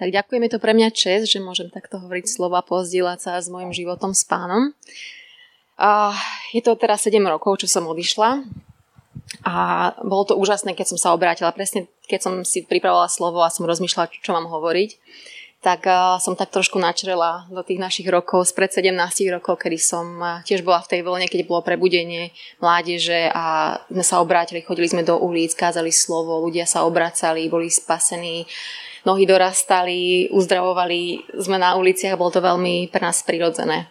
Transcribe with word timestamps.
Tak 0.00 0.08
ďakujem, 0.08 0.48
je 0.48 0.52
to 0.56 0.64
pre 0.64 0.72
mňa 0.72 0.96
čest, 0.96 1.28
že 1.28 1.44
môžem 1.44 1.68
takto 1.68 2.00
hovoriť 2.00 2.24
slova, 2.24 2.64
pozdieľať 2.64 3.18
sa 3.20 3.32
s 3.36 3.52
mojim 3.52 3.68
životom 3.68 4.16
s 4.16 4.24
pánom. 4.24 4.72
A 5.76 6.16
je 6.56 6.64
to 6.64 6.72
teraz 6.80 7.04
7 7.04 7.20
rokov, 7.20 7.60
čo 7.60 7.68
som 7.68 7.84
odišla. 7.84 8.40
A 9.44 9.54
bolo 10.00 10.24
to 10.24 10.40
úžasné, 10.40 10.72
keď 10.72 10.96
som 10.96 10.98
sa 10.98 11.12
obrátila. 11.12 11.52
Presne 11.52 11.92
keď 12.08 12.20
som 12.24 12.34
si 12.48 12.64
pripravovala 12.64 13.12
slovo 13.12 13.44
a 13.44 13.52
som 13.52 13.68
rozmýšľala, 13.68 14.08
čo 14.24 14.32
mám 14.32 14.48
hovoriť, 14.48 14.96
tak 15.60 15.84
som 16.24 16.32
tak 16.32 16.48
trošku 16.48 16.80
načrela 16.80 17.44
do 17.52 17.60
tých 17.60 17.76
našich 17.76 18.08
rokov, 18.08 18.48
spred 18.48 18.72
17 18.72 18.96
rokov, 19.28 19.60
kedy 19.60 19.76
som 19.76 20.16
tiež 20.48 20.64
bola 20.64 20.80
v 20.80 20.96
tej 20.96 21.00
vlne, 21.04 21.28
keď 21.28 21.44
bolo 21.44 21.60
prebudenie 21.60 22.32
mládeže 22.64 23.28
a 23.28 23.76
sme 23.92 24.00
sa 24.00 24.24
obrátili, 24.24 24.64
chodili 24.64 24.88
sme 24.88 25.04
do 25.04 25.20
ulic, 25.20 25.52
kázali 25.52 25.92
slovo, 25.92 26.40
ľudia 26.40 26.64
sa 26.64 26.88
obracali, 26.88 27.52
boli 27.52 27.68
spasení 27.68 28.48
nohy 29.04 29.24
dorastali, 29.24 30.28
uzdravovali 30.32 31.32
sme 31.40 31.56
na 31.56 31.76
uliciach, 31.76 32.18
bolo 32.20 32.32
to 32.32 32.44
veľmi 32.44 32.88
pre 32.92 33.00
nás 33.00 33.24
prirodzené. 33.24 33.88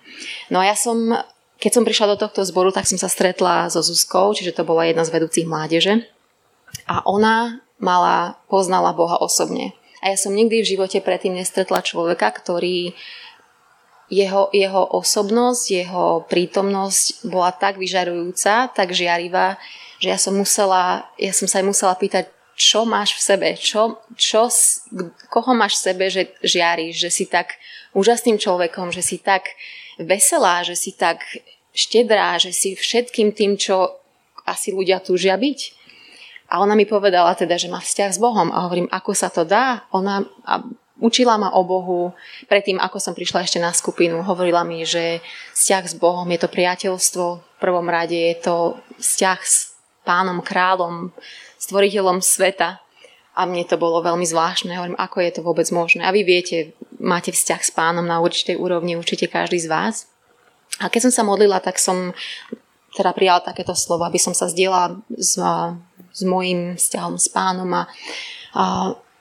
No 0.53 0.61
a 0.61 0.69
ja 0.69 0.75
som, 0.77 1.13
keď 1.57 1.71
som 1.73 1.83
prišla 1.87 2.15
do 2.15 2.21
tohto 2.21 2.45
zboru, 2.45 2.69
tak 2.69 2.85
som 2.85 2.97
sa 3.01 3.09
stretla 3.09 3.69
so 3.73 3.81
Zuzkou, 3.81 4.33
čiže 4.33 4.53
to 4.53 4.67
bola 4.67 4.85
jedna 4.85 5.05
z 5.05 5.13
vedúcich 5.13 5.49
mládeže. 5.49 6.05
A 6.85 7.01
ona 7.05 7.61
mala, 7.81 8.37
poznala 8.51 8.93
Boha 8.93 9.17
osobne. 9.17 9.73
A 9.99 10.13
ja 10.13 10.17
som 10.19 10.31
nikdy 10.31 10.63
v 10.63 10.69
živote 10.77 11.03
predtým 11.03 11.35
nestretla 11.35 11.83
človeka, 11.83 12.31
ktorý 12.31 12.95
jeho, 14.09 14.49
jeho 14.49 14.83
osobnosť, 14.97 15.63
jeho 15.69 16.05
prítomnosť 16.25 17.29
bola 17.29 17.53
tak 17.53 17.77
vyžarujúca, 17.77 18.73
tak 18.73 18.95
žiarivá, 18.95 19.61
že 20.01 20.09
ja 20.09 20.17
som 20.17 20.33
musela, 20.33 21.05
ja 21.19 21.35
som 21.35 21.45
sa 21.45 21.61
aj 21.61 21.65
musela 21.67 21.93
pýtať, 21.93 22.31
čo 22.59 22.83
máš 22.83 23.15
v 23.15 23.21
sebe, 23.23 23.49
čo, 23.55 24.03
čo, 24.19 24.51
koho 25.31 25.55
máš 25.55 25.79
v 25.79 25.83
sebe, 25.87 26.05
že 26.11 26.35
žiariš, 26.43 27.07
že 27.07 27.09
si 27.09 27.23
tak 27.23 27.55
úžasným 27.95 28.35
človekom, 28.35 28.91
že 28.91 28.99
si 28.99 29.15
tak 29.15 29.55
veselá, 29.95 30.67
že 30.67 30.75
si 30.75 30.91
tak 30.91 31.23
štedrá, 31.71 32.35
že 32.35 32.51
si 32.51 32.75
všetkým 32.75 33.31
tým, 33.31 33.55
čo 33.55 33.95
asi 34.43 34.75
ľudia 34.75 34.99
túžia 34.99 35.39
byť. 35.39 35.79
A 36.51 36.59
ona 36.59 36.75
mi 36.75 36.83
povedala 36.83 37.31
teda, 37.31 37.55
že 37.55 37.71
má 37.71 37.79
vzťah 37.79 38.11
s 38.11 38.19
Bohom. 38.19 38.51
A 38.51 38.67
hovorím, 38.67 38.91
ako 38.91 39.11
sa 39.15 39.31
to 39.31 39.47
dá? 39.47 39.87
Ona 39.95 40.27
a 40.43 40.65
učila 40.99 41.39
ma 41.39 41.55
o 41.55 41.63
Bohu. 41.63 42.11
Predtým, 42.49 42.81
ako 42.81 42.99
som 42.99 43.13
prišla 43.15 43.47
ešte 43.47 43.61
na 43.61 43.71
skupinu, 43.71 44.19
hovorila 44.25 44.67
mi, 44.67 44.83
že 44.83 45.23
vzťah 45.55 45.83
s 45.87 45.95
Bohom 45.95 46.27
je 46.27 46.39
to 46.41 46.51
priateľstvo. 46.51 47.25
V 47.39 47.57
prvom 47.61 47.87
rade 47.87 48.17
je 48.17 48.35
to 48.41 48.81
vzťah 48.99 49.39
s 49.39 49.77
pánom, 50.03 50.41
kráľom, 50.41 51.13
stvoriteľom 51.69 52.25
sveta. 52.25 52.81
A 53.37 53.47
mne 53.47 53.63
to 53.63 53.79
bolo 53.79 54.03
veľmi 54.03 54.25
zvláštne. 54.27 54.75
Hovorím, 54.75 54.99
ako 54.99 55.17
je 55.23 55.31
to 55.31 55.41
vôbec 55.45 55.69
možné. 55.71 56.03
A 56.03 56.11
vy 56.11 56.27
viete, 56.27 56.75
máte 56.99 57.31
vzťah 57.31 57.61
s 57.63 57.71
pánom 57.71 58.03
na 58.03 58.19
určitej 58.19 58.59
úrovni, 58.59 58.99
určite 58.99 59.31
každý 59.31 59.61
z 59.63 59.71
vás. 59.71 59.95
A 60.83 60.91
keď 60.91 61.07
som 61.07 61.13
sa 61.13 61.23
modlila, 61.23 61.63
tak 61.63 61.79
som 61.79 62.11
teda 62.97 63.15
prijala 63.15 63.39
takéto 63.39 63.71
slovo, 63.77 64.03
aby 64.03 64.19
som 64.19 64.35
sa 64.35 64.49
zdieľala 64.49 64.99
s, 65.15 65.39
s 66.11 66.21
mojim 66.25 66.75
vzťahom 66.75 67.15
s 67.15 67.27
pánom 67.31 67.69
a, 67.71 67.83
a 68.57 68.63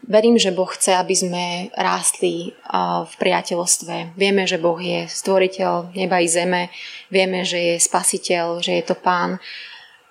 verím, 0.09 0.41
že 0.41 0.57
Boh 0.57 0.67
chce, 0.67 0.97
aby 0.97 1.15
sme 1.15 1.45
rástli 1.77 2.57
v 3.05 3.15
priateľstve. 3.21 4.17
Vieme, 4.17 4.49
že 4.49 4.57
Boh 4.59 4.81
je 4.81 5.05
stvoriteľ 5.05 5.93
neba 5.95 6.19
i 6.19 6.27
zeme, 6.27 6.73
vieme, 7.13 7.45
že 7.45 7.61
je 7.61 7.75
spasiteľ, 7.77 8.65
že 8.65 8.81
je 8.81 8.85
to 8.89 8.97
pán, 8.97 9.37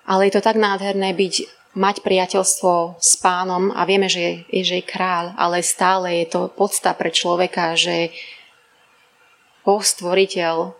ale 0.06 0.30
je 0.30 0.38
to 0.38 0.42
tak 0.44 0.56
nádherné 0.56 1.12
byť 1.12 1.34
mať 1.78 2.02
priateľstvo 2.02 2.98
s 2.98 3.14
pánom 3.22 3.70
a 3.70 3.86
vieme, 3.86 4.10
že 4.10 4.42
je, 4.50 4.66
že 4.66 4.74
je 4.82 4.90
kráľ, 4.90 5.38
ale 5.38 5.62
stále 5.62 6.26
je 6.26 6.34
to 6.34 6.40
podsta 6.50 6.90
pre 6.98 7.14
človeka, 7.14 7.78
že 7.78 8.10
Boh 9.62 9.78
stvoriteľ 9.78 10.74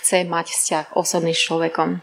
chce 0.00 0.24
mať 0.24 0.46
vzťah 0.48 0.86
osobný 0.96 1.36
s 1.36 1.44
človekom. 1.44 2.00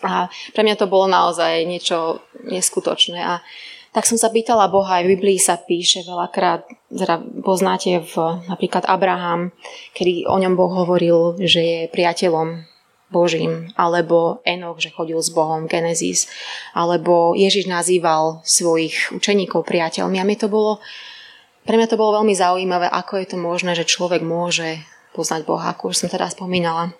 A 0.00 0.32
pre 0.56 0.62
mňa 0.64 0.80
to 0.80 0.88
bolo 0.88 1.04
naozaj 1.04 1.68
niečo 1.68 2.24
neskutočné. 2.48 3.20
A 3.20 3.44
tak 3.92 4.06
som 4.08 4.16
sa 4.16 4.32
pýtala 4.32 4.70
Boha, 4.70 5.02
aj 5.02 5.04
v 5.04 5.12
Biblii 5.18 5.36
sa 5.36 5.58
píše 5.60 6.06
veľakrát, 6.06 6.64
teda 6.88 7.20
poznáte 7.44 8.00
v, 8.00 8.40
napríklad 8.46 8.86
Abraham, 8.86 9.52
kedy 9.92 10.30
o 10.30 10.38
ňom 10.38 10.54
Boh 10.56 10.72
hovoril, 10.72 11.36
že 11.42 11.60
je 11.60 11.80
priateľom 11.92 12.69
Božím, 13.10 13.74
alebo 13.74 14.38
Enoch, 14.46 14.78
že 14.78 14.94
chodil 14.94 15.18
s 15.18 15.34
Bohom, 15.34 15.66
Genesis, 15.66 16.30
alebo 16.70 17.34
Ježiš 17.34 17.66
nazýval 17.66 18.38
svojich 18.46 19.10
učeníkov 19.10 19.66
priateľmi. 19.66 20.22
A 20.22 20.24
mi 20.24 20.38
to 20.38 20.46
bolo, 20.46 20.78
pre 21.66 21.74
mňa 21.74 21.90
to 21.90 21.98
bolo 21.98 22.22
veľmi 22.22 22.30
zaujímavé, 22.30 22.86
ako 22.86 23.18
je 23.18 23.26
to 23.34 23.36
možné, 23.36 23.74
že 23.74 23.90
človek 23.90 24.22
môže 24.22 24.78
poznať 25.10 25.42
Boha, 25.42 25.74
ako 25.74 25.90
už 25.90 26.06
som 26.06 26.08
teda 26.08 26.30
spomínala. 26.30 26.94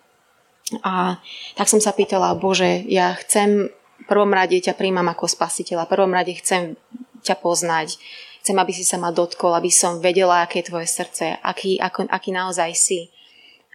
A 0.82 1.22
tak 1.54 1.70
som 1.70 1.78
sa 1.78 1.94
pýtala, 1.94 2.34
Bože, 2.34 2.82
ja 2.90 3.14
chcem, 3.22 3.70
v 3.70 4.06
prvom 4.10 4.34
rade 4.34 4.58
ťa 4.58 4.74
príjmam 4.74 5.06
ako 5.06 5.30
spasiteľa, 5.30 5.86
v 5.86 5.94
prvom 5.94 6.10
rade 6.10 6.34
chcem 6.34 6.74
ťa 7.22 7.38
poznať, 7.38 8.02
chcem, 8.42 8.56
aby 8.58 8.72
si 8.74 8.82
sa 8.82 8.98
ma 8.98 9.14
dotkol, 9.14 9.54
aby 9.54 9.70
som 9.70 10.02
vedela, 10.02 10.42
aké 10.42 10.62
je 10.62 10.74
tvoje 10.74 10.90
srdce, 10.90 11.38
aký, 11.38 11.78
ako, 11.78 12.10
aký 12.10 12.34
naozaj 12.34 12.70
si 12.74 13.14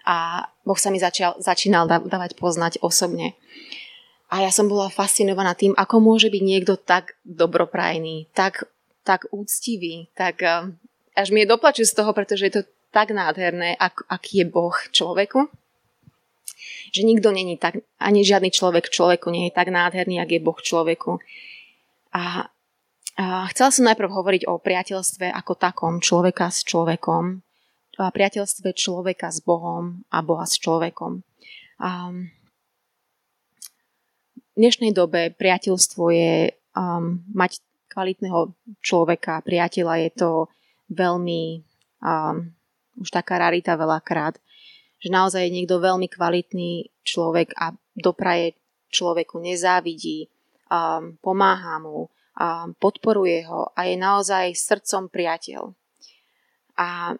a 0.05 0.45
Boh 0.61 0.77
sa 0.77 0.93
mi 0.93 1.01
začal, 1.01 1.41
začínal 1.41 1.89
dávať 1.89 2.37
poznať 2.37 2.77
osobne. 2.85 3.33
A 4.29 4.45
ja 4.45 4.53
som 4.53 4.69
bola 4.69 4.93
fascinovaná 4.93 5.57
tým, 5.57 5.73
ako 5.73 6.01
môže 6.01 6.29
byť 6.29 6.43
niekto 6.45 6.77
tak 6.77 7.17
dobroprajný, 7.25 8.29
tak, 8.33 8.69
tak 9.05 9.29
úctivý, 9.33 10.09
tak 10.17 10.41
eh, 10.45 10.69
až 11.17 11.27
mi 11.33 11.45
je 11.45 11.51
doplaču 11.51 11.85
z 11.85 11.93
toho, 11.93 12.13
pretože 12.13 12.45
je 12.49 12.53
to 12.61 12.61
tak 12.93 13.11
nádherné, 13.11 13.75
ak, 13.75 14.07
aký 14.07 14.45
je 14.45 14.47
Boh 14.47 14.75
človeku. 14.93 15.51
Že 16.95 17.01
nikto 17.03 17.35
není 17.35 17.59
tak, 17.59 17.83
ani 17.99 18.23
žiadny 18.23 18.55
človek 18.55 18.87
človeku 18.87 19.27
nie 19.27 19.51
je 19.51 19.53
tak 19.57 19.67
nádherný, 19.67 20.23
ak 20.23 20.31
je 20.31 20.39
Boh 20.39 20.55
človeku. 20.55 21.19
A, 22.15 22.47
a 23.19 23.23
chcela 23.51 23.69
som 23.75 23.83
najprv 23.83 24.09
hovoriť 24.09 24.41
o 24.47 24.63
priateľstve 24.63 25.27
ako 25.27 25.53
takom, 25.59 25.99
človeka 25.99 26.47
s 26.47 26.63
človekom, 26.63 27.43
priateľstve 27.97 28.75
človeka 28.75 29.31
s 29.31 29.39
Bohom 29.39 30.03
a 30.11 30.19
Boha 30.19 30.43
s 30.43 30.59
človekom. 30.59 31.23
A 31.79 32.11
v 34.35 34.53
dnešnej 34.55 34.95
dobe 34.95 35.35
priateľstvo 35.35 36.03
je 36.11 36.55
um, 36.75 37.19
mať 37.35 37.59
kvalitného 37.91 38.51
človeka, 38.83 39.43
priateľa 39.43 39.95
je 40.07 40.09
to 40.15 40.31
veľmi 40.91 41.63
um, 42.03 42.51
už 42.99 43.09
taká 43.11 43.39
rarita 43.39 43.75
veľakrát, 43.75 44.39
že 44.99 45.11
naozaj 45.11 45.47
je 45.47 45.55
niekto 45.55 45.79
veľmi 45.79 46.07
kvalitný 46.07 46.91
človek 47.03 47.51
a 47.59 47.75
dopraje 47.95 48.55
človeku, 48.91 49.39
nezávidí, 49.43 50.31
um, 50.71 51.15
pomáha 51.19 51.79
mu, 51.83 52.07
um, 52.07 52.71
podporuje 52.79 53.43
ho 53.47 53.71
a 53.75 53.87
je 53.87 53.95
naozaj 53.99 54.55
srdcom 54.55 55.11
priateľ. 55.11 55.71
A 56.75 57.15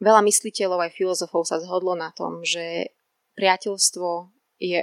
Veľa 0.00 0.24
mysliteľov 0.24 0.80
aj 0.88 0.96
filozofov 0.96 1.44
sa 1.44 1.60
zhodlo 1.60 1.92
na 1.92 2.08
tom, 2.16 2.40
že 2.40 2.96
priateľstvo 3.36 4.32
je 4.56 4.80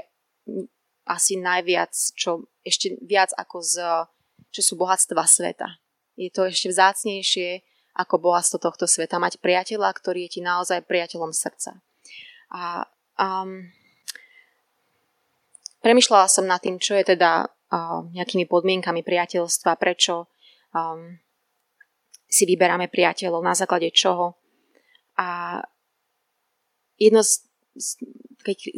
asi 1.10 1.34
najviac, 1.42 1.94
čo 2.14 2.46
ešte 2.62 3.02
viac 3.02 3.34
ako 3.34 3.58
z, 3.66 3.76
čo 4.54 4.62
sú 4.62 4.74
bohatstva 4.78 5.26
sveta. 5.26 5.82
Je 6.14 6.30
to 6.30 6.46
ešte 6.46 6.70
vzácnejšie 6.70 7.66
ako 7.98 8.30
bohatstvo 8.30 8.62
tohto 8.62 8.86
sveta. 8.86 9.18
Mať 9.18 9.42
priateľa, 9.42 9.90
ktorý 9.90 10.30
je 10.30 10.38
ti 10.38 10.42
naozaj 10.46 10.86
priateľom 10.86 11.34
srdca. 11.34 11.82
A 12.54 12.86
um, 13.18 13.66
premyšľala 15.82 16.30
som 16.30 16.46
nad 16.46 16.62
tým, 16.62 16.78
čo 16.78 16.94
je 16.94 17.18
teda 17.18 17.50
uh, 17.50 18.06
nejakými 18.14 18.46
podmienkami 18.46 19.02
priateľstva, 19.02 19.82
prečo 19.82 20.30
um, 20.78 21.18
si 22.30 22.44
vyberáme 22.46 22.92
priateľov, 22.92 23.42
na 23.42 23.58
základe 23.58 23.90
čoho. 23.90 24.38
A 25.18 25.60
jedno 26.98 27.26
z, 27.26 27.46
z, 27.76 27.98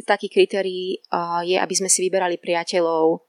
takých 0.08 0.32
kritérií 0.32 0.98
uh, 1.12 1.44
je, 1.44 1.56
aby 1.56 1.74
sme 1.76 1.88
si 1.92 2.02
vyberali 2.04 2.40
priateľov 2.40 3.22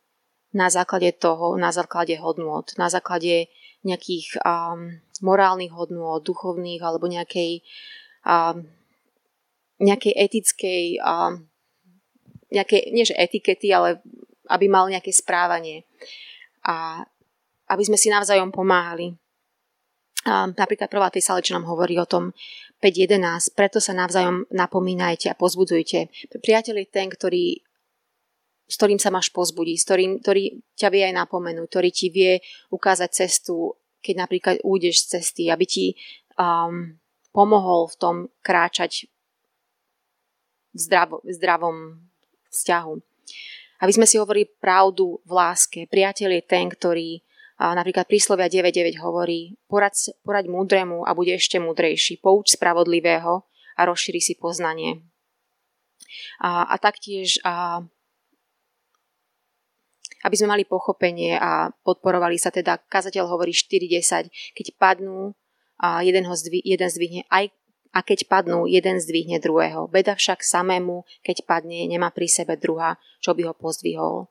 na 0.51 0.67
základe 0.67 1.15
toho, 1.15 1.55
na 1.55 1.71
základe 1.71 2.15
hodnôt, 2.19 2.67
na 2.75 2.91
základe 2.91 3.47
nejakých 3.87 4.37
um, 4.43 4.99
morálnych 5.23 5.71
hodnôt, 5.71 6.19
duchovných 6.19 6.81
alebo 6.83 7.07
nejakej, 7.07 7.63
um, 8.27 8.67
nejakej 9.79 10.13
etickej, 10.17 10.83
um, 11.01 11.47
nejakej, 12.51 12.81
nie 12.91 13.07
že 13.07 13.15
etikety, 13.15 13.71
ale 13.71 14.03
aby 14.51 14.67
mal 14.67 14.91
nejaké 14.91 15.15
správanie. 15.15 15.87
A 16.67 17.01
aby 17.71 17.83
sme 17.87 17.95
si 17.95 18.11
navzájom 18.11 18.51
pomáhali. 18.51 19.15
Um, 20.27 20.53
napríklad 20.53 20.91
prvá 20.91 21.09
tej 21.09 21.23
sále, 21.25 21.41
čo 21.41 21.55
nám 21.55 21.65
hovorí 21.65 21.97
o 21.97 22.05
tom 22.05 22.35
5.11, 22.81 23.53
preto 23.53 23.77
sa 23.77 23.93
navzájom 23.93 24.49
napomínajte 24.49 25.29
a 25.29 25.37
pozbudzujte. 25.37 26.09
Priateľ 26.41 26.75
je 26.81 26.87
ten, 26.89 27.07
ktorý 27.07 27.45
s 28.71 28.79
ktorým 28.79 29.03
sa 29.03 29.11
máš 29.11 29.27
pozbudiť, 29.35 29.75
s 29.75 29.83
ktorým, 29.83 30.11
ktorý 30.23 30.63
ťa 30.79 30.87
vie 30.95 31.03
aj 31.11 31.19
napomenúť, 31.19 31.67
ktorý 31.67 31.89
ti 31.91 32.07
vie 32.07 32.39
ukázať 32.71 33.09
cestu, 33.11 33.75
keď 33.99 34.15
napríklad 34.15 34.55
újdeš 34.63 35.03
z 35.03 35.19
cesty, 35.19 35.43
aby 35.51 35.67
ti 35.67 35.85
um, 36.39 36.95
pomohol 37.35 37.91
v 37.91 37.95
tom 37.99 38.15
kráčať 38.39 39.11
v, 40.71 40.79
zdravo, 40.79 41.19
v 41.19 41.31
zdravom 41.35 41.77
vzťahu. 42.47 42.93
Aby 43.83 43.91
sme 43.91 44.07
si 44.07 44.15
hovorili 44.15 44.47
pravdu 44.47 45.19
v 45.27 45.31
láske. 45.35 45.79
Priateľ 45.91 46.39
je 46.39 46.43
ten, 46.47 46.71
ktorý 46.71 47.19
napríklad 47.61 48.09
príslovia 48.09 48.49
9.9 48.49 48.97
hovorí 49.05 49.53
poraď, 49.69 50.17
poraď 50.25 50.49
múdremu 50.49 51.05
a 51.05 51.13
bude 51.13 51.37
ešte 51.37 51.61
múdrejší, 51.61 52.17
pouč 52.17 52.57
spravodlivého 52.57 53.45
a 53.77 53.81
rozšíri 53.85 54.17
si 54.17 54.33
poznanie. 54.33 55.05
A, 56.41 56.65
a 56.65 56.75
taktiež 56.81 57.37
a, 57.45 57.85
aby 60.25 60.35
sme 60.37 60.57
mali 60.57 60.63
pochopenie 60.65 61.37
a 61.37 61.69
podporovali 61.85 62.41
sa 62.41 62.49
teda, 62.49 62.81
kazateľ 62.89 63.29
hovorí 63.29 63.53
4.10, 63.53 64.33
keď 64.57 64.67
padnú, 64.81 65.37
a 65.81 66.05
jeden, 66.05 66.29
ho 66.29 66.35
zdvi, 66.37 66.61
jeden 66.61 66.89
zdvihne 66.89 67.25
aj 67.33 67.49
a 67.91 67.99
keď 68.05 68.29
padnú, 68.29 68.69
jeden 68.69 69.01
zdvihne 69.01 69.41
druhého. 69.41 69.89
Beda 69.89 70.15
však 70.15 70.45
samému, 70.45 71.03
keď 71.25 71.43
padne, 71.43 71.89
nemá 71.89 72.13
pri 72.13 72.29
sebe 72.29 72.55
druha, 72.55 72.95
čo 73.19 73.35
by 73.35 73.49
ho 73.49 73.53
pozdvihol. 73.57 74.29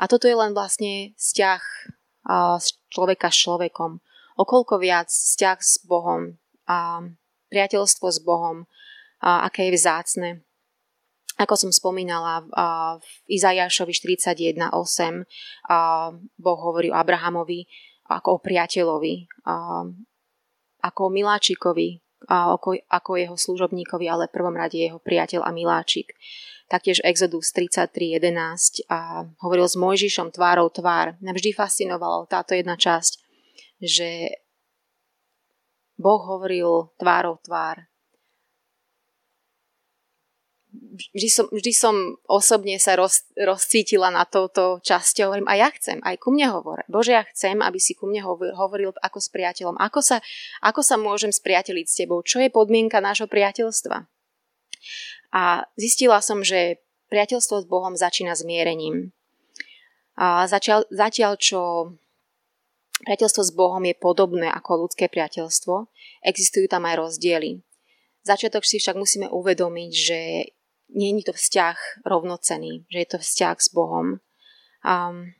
A 0.00 0.08
toto 0.08 0.26
je 0.26 0.34
len 0.34 0.56
vlastne 0.56 1.12
vzťah 1.20 1.62
človeka 2.88 3.28
s 3.28 3.38
človekom. 3.42 3.98
Okolko 4.38 4.80
viac 4.80 5.12
vzťah 5.12 5.58
s 5.60 5.82
Bohom 5.84 6.40
a 6.64 7.04
priateľstvo 7.52 8.08
s 8.08 8.18
Bohom, 8.24 8.64
a 9.22 9.46
aké 9.46 9.68
je 9.68 9.76
vzácne. 9.76 10.30
Ako 11.36 11.56
som 11.56 11.72
spomínala, 11.72 12.44
v 13.00 13.08
Izajašovi 13.28 13.92
41.8 13.92 14.68
Boh 16.38 16.60
hovorí 16.60 16.92
o 16.92 16.96
Abrahamovi 16.96 17.66
ako 18.08 18.36
o 18.36 18.42
priateľovi, 18.42 19.14
ako 20.82 21.00
o 21.06 21.10
miláčikovi, 21.10 22.02
ako, 22.28 22.78
ako 22.86 23.10
jeho 23.16 23.36
služobníkovi, 23.36 24.06
ale 24.06 24.28
v 24.28 24.34
prvom 24.36 24.54
rade 24.54 24.78
jeho 24.78 25.00
priateľ 25.00 25.42
a 25.42 25.50
miláčik 25.50 26.12
taktiež 26.72 27.04
Exodus 27.04 27.52
33.11 27.52 28.88
a 28.88 29.28
hovoril 29.44 29.68
s 29.68 29.76
Mojžišom 29.76 30.32
tvárou 30.32 30.72
tvár. 30.72 31.20
Mňa 31.20 31.32
vždy 31.36 31.50
fascinovalo 31.52 32.24
táto 32.24 32.56
jedna 32.56 32.80
časť, 32.80 33.20
že 33.84 34.40
Boh 36.00 36.24
hovoril 36.24 36.88
tvárou 36.96 37.36
tvár. 37.44 37.84
Vždy 41.12 41.28
som, 41.28 41.46
vždy 41.52 41.72
som 41.76 42.16
osobne 42.24 42.80
sa 42.80 42.96
roz, 42.96 43.28
rozcítila 43.36 44.08
na 44.08 44.24
touto 44.24 44.80
časťou. 44.80 45.28
Hovorím, 45.28 45.48
a 45.52 45.60
ja 45.60 45.68
chcem, 45.68 46.00
aj 46.00 46.16
ku 46.16 46.32
mne 46.32 46.48
hovor. 46.48 46.80
Bože, 46.88 47.12
ja 47.12 47.28
chcem, 47.28 47.60
aby 47.60 47.76
si 47.76 47.92
ku 47.92 48.08
mne 48.08 48.24
hovoril 48.56 48.96
ako 49.04 49.20
s 49.20 49.28
priateľom. 49.28 49.76
Ako 49.76 50.00
sa, 50.00 50.24
ako 50.64 50.80
sa 50.80 50.96
môžem 50.96 51.28
spriateliť 51.28 51.86
s 51.86 51.98
tebou? 52.00 52.24
Čo 52.24 52.40
je 52.40 52.48
podmienka 52.48 53.04
nášho 53.04 53.28
priateľstva? 53.28 54.08
A 55.32 55.64
zistila 55.80 56.20
som, 56.20 56.44
že 56.44 56.84
priateľstvo 57.08 57.64
s 57.64 57.66
Bohom 57.66 57.96
začína 57.96 58.36
zmierením. 58.36 59.16
A 60.16 60.44
zatiaľ, 60.44 60.84
zatiaľ 60.92 61.40
čo 61.40 61.60
priateľstvo 63.02 63.42
s 63.42 63.52
Bohom 63.56 63.82
je 63.82 63.96
podobné 63.96 64.46
ako 64.52 64.86
ľudské 64.86 65.08
priateľstvo, 65.08 65.88
existujú 66.22 66.68
tam 66.68 66.84
aj 66.84 67.00
rozdiely. 67.00 67.64
Začiatok 68.22 68.62
si 68.62 68.78
však 68.78 68.94
musíme 68.94 69.26
uvedomiť, 69.26 69.92
že 69.92 70.20
nie 70.92 71.10
je 71.18 71.32
to 71.32 71.34
vzťah 71.34 72.06
rovnocený, 72.06 72.86
že 72.86 72.98
je 73.02 73.08
to 73.08 73.18
vzťah 73.18 73.56
s 73.58 73.68
Bohom. 73.72 74.20
Um, 74.84 75.34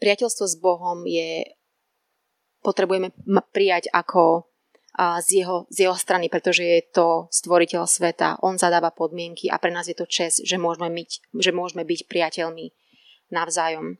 priateľstvo 0.00 0.44
s 0.48 0.56
Bohom 0.58 1.04
je 1.04 1.44
potrebujeme 2.64 3.12
prijať 3.52 3.92
ako 3.92 4.48
z 4.96 5.42
jeho, 5.42 5.66
z 5.74 5.90
jeho 5.90 5.96
strany, 5.98 6.30
pretože 6.30 6.62
je 6.62 6.80
to 6.86 7.26
stvoriteľ 7.34 7.82
sveta. 7.86 8.38
On 8.46 8.54
zadáva 8.54 8.94
podmienky 8.94 9.50
a 9.50 9.58
pre 9.58 9.74
nás 9.74 9.90
je 9.90 9.98
to 9.98 10.06
čest, 10.06 10.46
že 10.46 10.54
môžeme, 10.54 10.86
myť, 10.86 11.34
že 11.34 11.50
môžeme 11.50 11.82
byť 11.82 12.00
priateľmi 12.06 12.70
navzájom. 13.34 13.98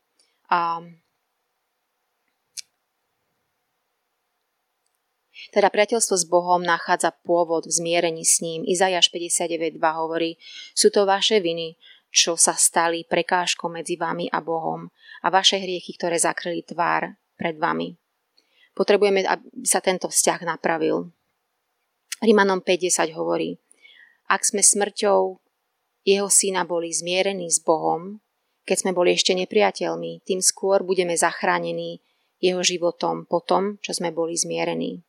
A 0.54 0.86
Teda 5.54 5.70
priateľstvo 5.70 6.18
s 6.18 6.26
Bohom 6.26 6.66
nachádza 6.66 7.14
pôvod 7.22 7.70
v 7.70 7.74
zmierení 7.78 8.26
s 8.26 8.42
ním. 8.42 8.66
Izajaš 8.66 9.14
59.2 9.14 9.78
hovorí, 9.78 10.34
sú 10.74 10.90
to 10.90 11.06
vaše 11.06 11.38
viny, 11.38 11.78
čo 12.10 12.34
sa 12.34 12.58
stali 12.58 13.06
prekážkou 13.06 13.70
medzi 13.70 13.94
vami 13.94 14.26
a 14.34 14.42
Bohom 14.42 14.90
a 15.22 15.26
vaše 15.30 15.62
hriechy, 15.62 15.94
ktoré 15.94 16.18
zakryli 16.18 16.66
tvár 16.66 17.14
pred 17.38 17.54
vami. 17.54 17.94
Potrebujeme, 18.74 19.22
aby 19.22 19.66
sa 19.66 19.78
tento 19.78 20.10
vzťah 20.10 20.46
napravil. 20.46 21.10
Rimanom 22.22 22.62
50 22.62 23.14
hovorí, 23.14 23.58
ak 24.26 24.42
sme 24.42 24.62
smrťou 24.62 25.38
jeho 26.04 26.28
syna 26.28 26.66
boli 26.66 26.90
zmierení 26.90 27.48
s 27.48 27.62
Bohom, 27.62 28.20
keď 28.64 28.76
sme 28.80 28.92
boli 28.96 29.12
ešte 29.12 29.36
nepriateľmi, 29.36 30.24
tým 30.24 30.40
skôr 30.40 30.80
budeme 30.82 31.14
zachránení 31.16 32.00
jeho 32.40 32.60
životom 32.64 33.28
po 33.28 33.40
tom, 33.40 33.80
čo 33.80 33.92
sme 33.92 34.12
boli 34.12 34.36
zmierení. 34.36 35.04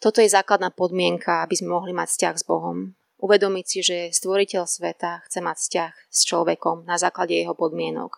Toto 0.00 0.24
je 0.24 0.32
základná 0.32 0.72
podmienka, 0.72 1.44
aby 1.44 1.54
sme 1.60 1.76
mohli 1.76 1.92
mať 1.92 2.08
vzťah 2.16 2.34
s 2.40 2.44
Bohom. 2.48 2.96
Uvedomiť 3.20 3.66
si, 3.68 3.78
že 3.84 3.98
stvoriteľ 4.16 4.64
sveta 4.64 5.20
chce 5.28 5.38
mať 5.44 5.56
vzťah 5.60 5.92
s 6.08 6.20
človekom 6.24 6.88
na 6.88 6.96
základe 6.96 7.36
jeho 7.36 7.52
podmienok. 7.52 8.16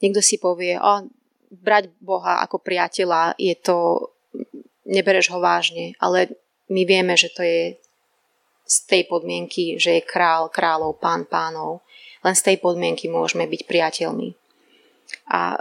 Niekto 0.00 0.24
si 0.24 0.40
povie, 0.40 0.80
o, 0.80 1.04
brať 1.50 1.90
Boha 1.98 2.40
ako 2.46 2.62
priateľa 2.62 3.34
je 3.36 3.54
to, 3.58 4.10
nebereš 4.86 5.34
ho 5.34 5.42
vážne, 5.42 5.98
ale 5.98 6.30
my 6.70 6.86
vieme, 6.86 7.18
že 7.18 7.34
to 7.34 7.42
je 7.42 7.76
z 8.70 8.76
tej 8.86 9.02
podmienky, 9.10 9.82
že 9.82 9.98
je 9.98 10.02
král, 10.06 10.46
kráľov, 10.46 11.02
pán, 11.02 11.26
pánov. 11.26 11.82
Len 12.22 12.38
z 12.38 12.46
tej 12.46 12.56
podmienky 12.62 13.10
môžeme 13.10 13.50
byť 13.50 13.66
priateľmi. 13.66 14.30
A 15.34 15.58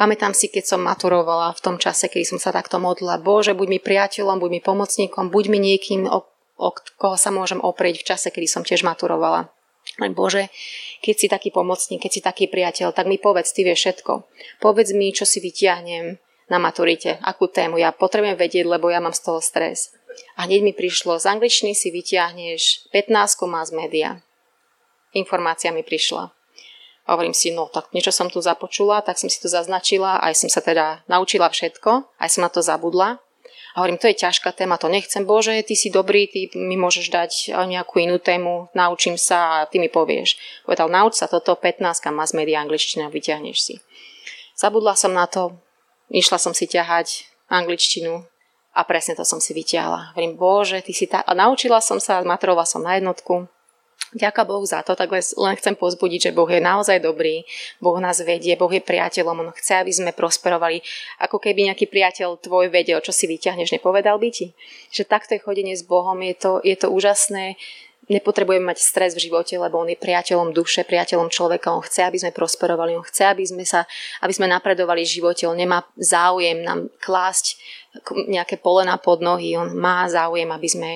pamätám 0.00 0.32
si, 0.32 0.48
keď 0.48 0.64
som 0.64 0.80
maturovala 0.80 1.52
v 1.52 1.60
tom 1.60 1.76
čase, 1.76 2.08
keď 2.08 2.24
som 2.24 2.38
sa 2.40 2.56
takto 2.56 2.80
modlila, 2.80 3.20
Bože, 3.20 3.52
buď 3.52 3.68
mi 3.68 3.78
priateľom, 3.84 4.40
buď 4.40 4.50
mi 4.56 4.60
pomocníkom, 4.64 5.28
buď 5.28 5.44
mi 5.52 5.58
niekým, 5.60 6.08
o, 6.08 6.24
o 6.56 6.68
koho 6.96 7.20
sa 7.20 7.28
môžem 7.28 7.60
oprieť 7.60 8.00
v 8.00 8.08
čase, 8.08 8.32
kedy 8.32 8.48
som 8.48 8.64
tiež 8.64 8.80
maturovala. 8.80 9.52
Bože, 10.16 10.48
keď 11.02 11.14
si 11.14 11.26
taký 11.30 11.48
pomocník, 11.54 12.02
keď 12.02 12.12
si 12.12 12.20
taký 12.20 12.44
priateľ, 12.50 12.90
tak 12.90 13.06
mi 13.06 13.18
povedz, 13.18 13.54
ty 13.54 13.62
vieš 13.62 13.86
všetko. 13.86 14.26
Povedz 14.58 14.90
mi, 14.94 15.14
čo 15.14 15.22
si 15.22 15.38
vyťahnem 15.38 16.18
na 16.48 16.58
maturite, 16.58 17.20
akú 17.22 17.46
tému. 17.46 17.76
Ja 17.78 17.92
potrebujem 17.92 18.34
vedieť, 18.34 18.66
lebo 18.66 18.88
ja 18.88 18.98
mám 18.98 19.14
z 19.14 19.22
toho 19.22 19.38
stres. 19.38 19.92
A 20.34 20.48
hneď 20.48 20.64
mi 20.64 20.72
prišlo, 20.74 21.20
z 21.20 21.28
angličtiny 21.28 21.76
si 21.76 21.92
vyťahneš 21.92 22.90
15 22.90 23.12
mass 23.46 23.70
media. 23.70 24.24
Informácia 25.14 25.70
mi 25.70 25.86
prišla. 25.86 26.32
A 27.08 27.16
hovorím 27.16 27.32
si, 27.32 27.48
no 27.48 27.72
tak 27.72 27.88
niečo 27.96 28.12
som 28.12 28.28
tu 28.28 28.42
započula, 28.44 29.00
tak 29.00 29.16
som 29.16 29.32
si 29.32 29.40
to 29.40 29.48
zaznačila, 29.48 30.20
aj 30.20 30.44
som 30.44 30.50
sa 30.52 30.60
teda 30.60 31.08
naučila 31.08 31.48
všetko, 31.48 32.20
aj 32.20 32.28
som 32.28 32.44
na 32.44 32.52
to 32.52 32.60
zabudla. 32.60 33.16
A 33.78 33.86
hovorím, 33.86 34.02
to 34.02 34.10
je 34.10 34.26
ťažká 34.26 34.58
téma, 34.58 34.74
to 34.74 34.90
nechcem. 34.90 35.22
Bože, 35.22 35.54
ty 35.62 35.78
si 35.78 35.86
dobrý, 35.86 36.26
ty 36.26 36.50
mi 36.58 36.74
môžeš 36.74 37.14
dať 37.14 37.54
nejakú 37.54 38.02
inú 38.02 38.18
tému, 38.18 38.74
naučím 38.74 39.14
sa 39.14 39.62
a 39.62 39.70
ty 39.70 39.78
mi 39.78 39.86
povieš. 39.86 40.34
Povedal, 40.66 40.90
nauč 40.90 41.22
sa 41.22 41.30
toto, 41.30 41.54
15 41.54 41.86
mass 42.10 42.34
media 42.34 42.58
angličtina, 42.58 43.06
vyťahneš 43.06 43.58
si. 43.62 43.74
Zabudla 44.58 44.98
som 44.98 45.14
na 45.14 45.30
to, 45.30 45.62
išla 46.10 46.42
som 46.42 46.50
si 46.50 46.66
ťahať 46.66 47.30
angličtinu 47.46 48.26
a 48.74 48.80
presne 48.82 49.14
to 49.14 49.22
som 49.22 49.38
si 49.38 49.54
vyťahla. 49.54 50.18
Hovorím, 50.18 50.34
Bože, 50.34 50.82
ty 50.82 50.90
si 50.90 51.06
tá... 51.06 51.22
A 51.22 51.38
naučila 51.38 51.78
som 51.78 52.02
sa, 52.02 52.18
maturovala 52.26 52.66
som 52.66 52.82
na 52.82 52.98
jednotku, 52.98 53.46
Ďaká 54.08 54.48
Bohu 54.48 54.64
za 54.64 54.80
to, 54.80 54.96
tak 54.96 55.12
len 55.12 55.54
chcem 55.60 55.76
pozbudiť, 55.76 56.32
že 56.32 56.36
Boh 56.36 56.48
je 56.48 56.64
naozaj 56.64 56.96
dobrý, 57.04 57.44
Boh 57.76 58.00
nás 58.00 58.24
vedie, 58.24 58.56
Boh 58.56 58.72
je 58.72 58.80
priateľom, 58.80 59.44
On 59.44 59.52
chce, 59.52 59.84
aby 59.84 59.92
sme 59.92 60.16
prosperovali. 60.16 60.80
Ako 61.20 61.36
keby 61.36 61.68
nejaký 61.68 61.92
priateľ 61.92 62.40
tvoj 62.40 62.72
vedel, 62.72 63.04
čo 63.04 63.12
si 63.12 63.28
vyťahneš, 63.28 63.76
nepovedal 63.76 64.16
by 64.16 64.32
ti. 64.32 64.56
Že 64.88 65.12
takto 65.12 65.36
je 65.36 65.44
chodenie 65.44 65.76
s 65.76 65.84
Bohom, 65.84 66.16
je 66.24 66.32
to, 66.32 66.64
je 66.64 66.72
to 66.72 66.88
úžasné, 66.88 67.60
nepotrebujeme 68.08 68.64
mať 68.72 68.80
stres 68.80 69.12
v 69.14 69.28
živote, 69.28 69.54
lebo 69.60 69.80
on 69.80 69.92
je 69.92 70.00
priateľom 70.00 70.56
duše, 70.56 70.84
priateľom 70.88 71.28
človeka, 71.28 71.72
on 71.72 71.84
chce, 71.84 72.04
aby 72.08 72.16
sme 72.16 72.32
prosperovali, 72.32 72.96
on 72.96 73.04
chce, 73.04 73.24
aby 73.28 73.44
sme, 73.44 73.64
sa, 73.68 73.84
aby 74.24 74.32
sme 74.32 74.48
napredovali 74.48 75.04
v 75.04 75.14
živote, 75.20 75.44
on 75.44 75.56
nemá 75.56 75.84
záujem 76.00 76.64
nám 76.64 76.88
klásť 76.98 77.60
nejaké 78.28 78.60
polena 78.60 79.00
pod 79.00 79.24
nohy, 79.24 79.56
on 79.56 79.74
má 79.74 80.06
záujem, 80.06 80.46
aby 80.48 80.68
sme 80.68 80.90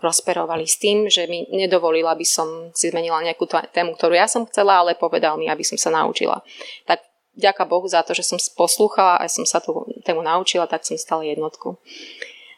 prosperovali 0.00 0.64
s 0.64 0.80
tým, 0.80 1.10
že 1.10 1.26
mi 1.26 1.44
nedovolil, 1.50 2.06
aby 2.08 2.24
som 2.24 2.70
si 2.72 2.88
zmenila 2.88 3.20
nejakú 3.20 3.44
tému, 3.46 3.98
ktorú 3.98 4.14
ja 4.16 4.30
som 4.30 4.46
chcela, 4.46 4.80
ale 4.80 4.96
povedal 4.96 5.36
mi, 5.36 5.50
aby 5.50 5.66
som 5.66 5.76
sa 5.76 5.92
naučila. 5.92 6.40
Tak 6.86 7.04
ďaká 7.36 7.66
Bohu 7.68 7.84
za 7.86 8.02
to, 8.06 8.16
že 8.16 8.24
som 8.24 8.38
poslúchala 8.54 9.20
a 9.20 9.28
som 9.28 9.44
sa 9.44 9.60
tú 9.60 9.86
tému 10.06 10.24
naučila, 10.24 10.70
tak 10.70 10.86
som 10.86 10.96
stala 10.96 11.26
jednotku. 11.26 11.76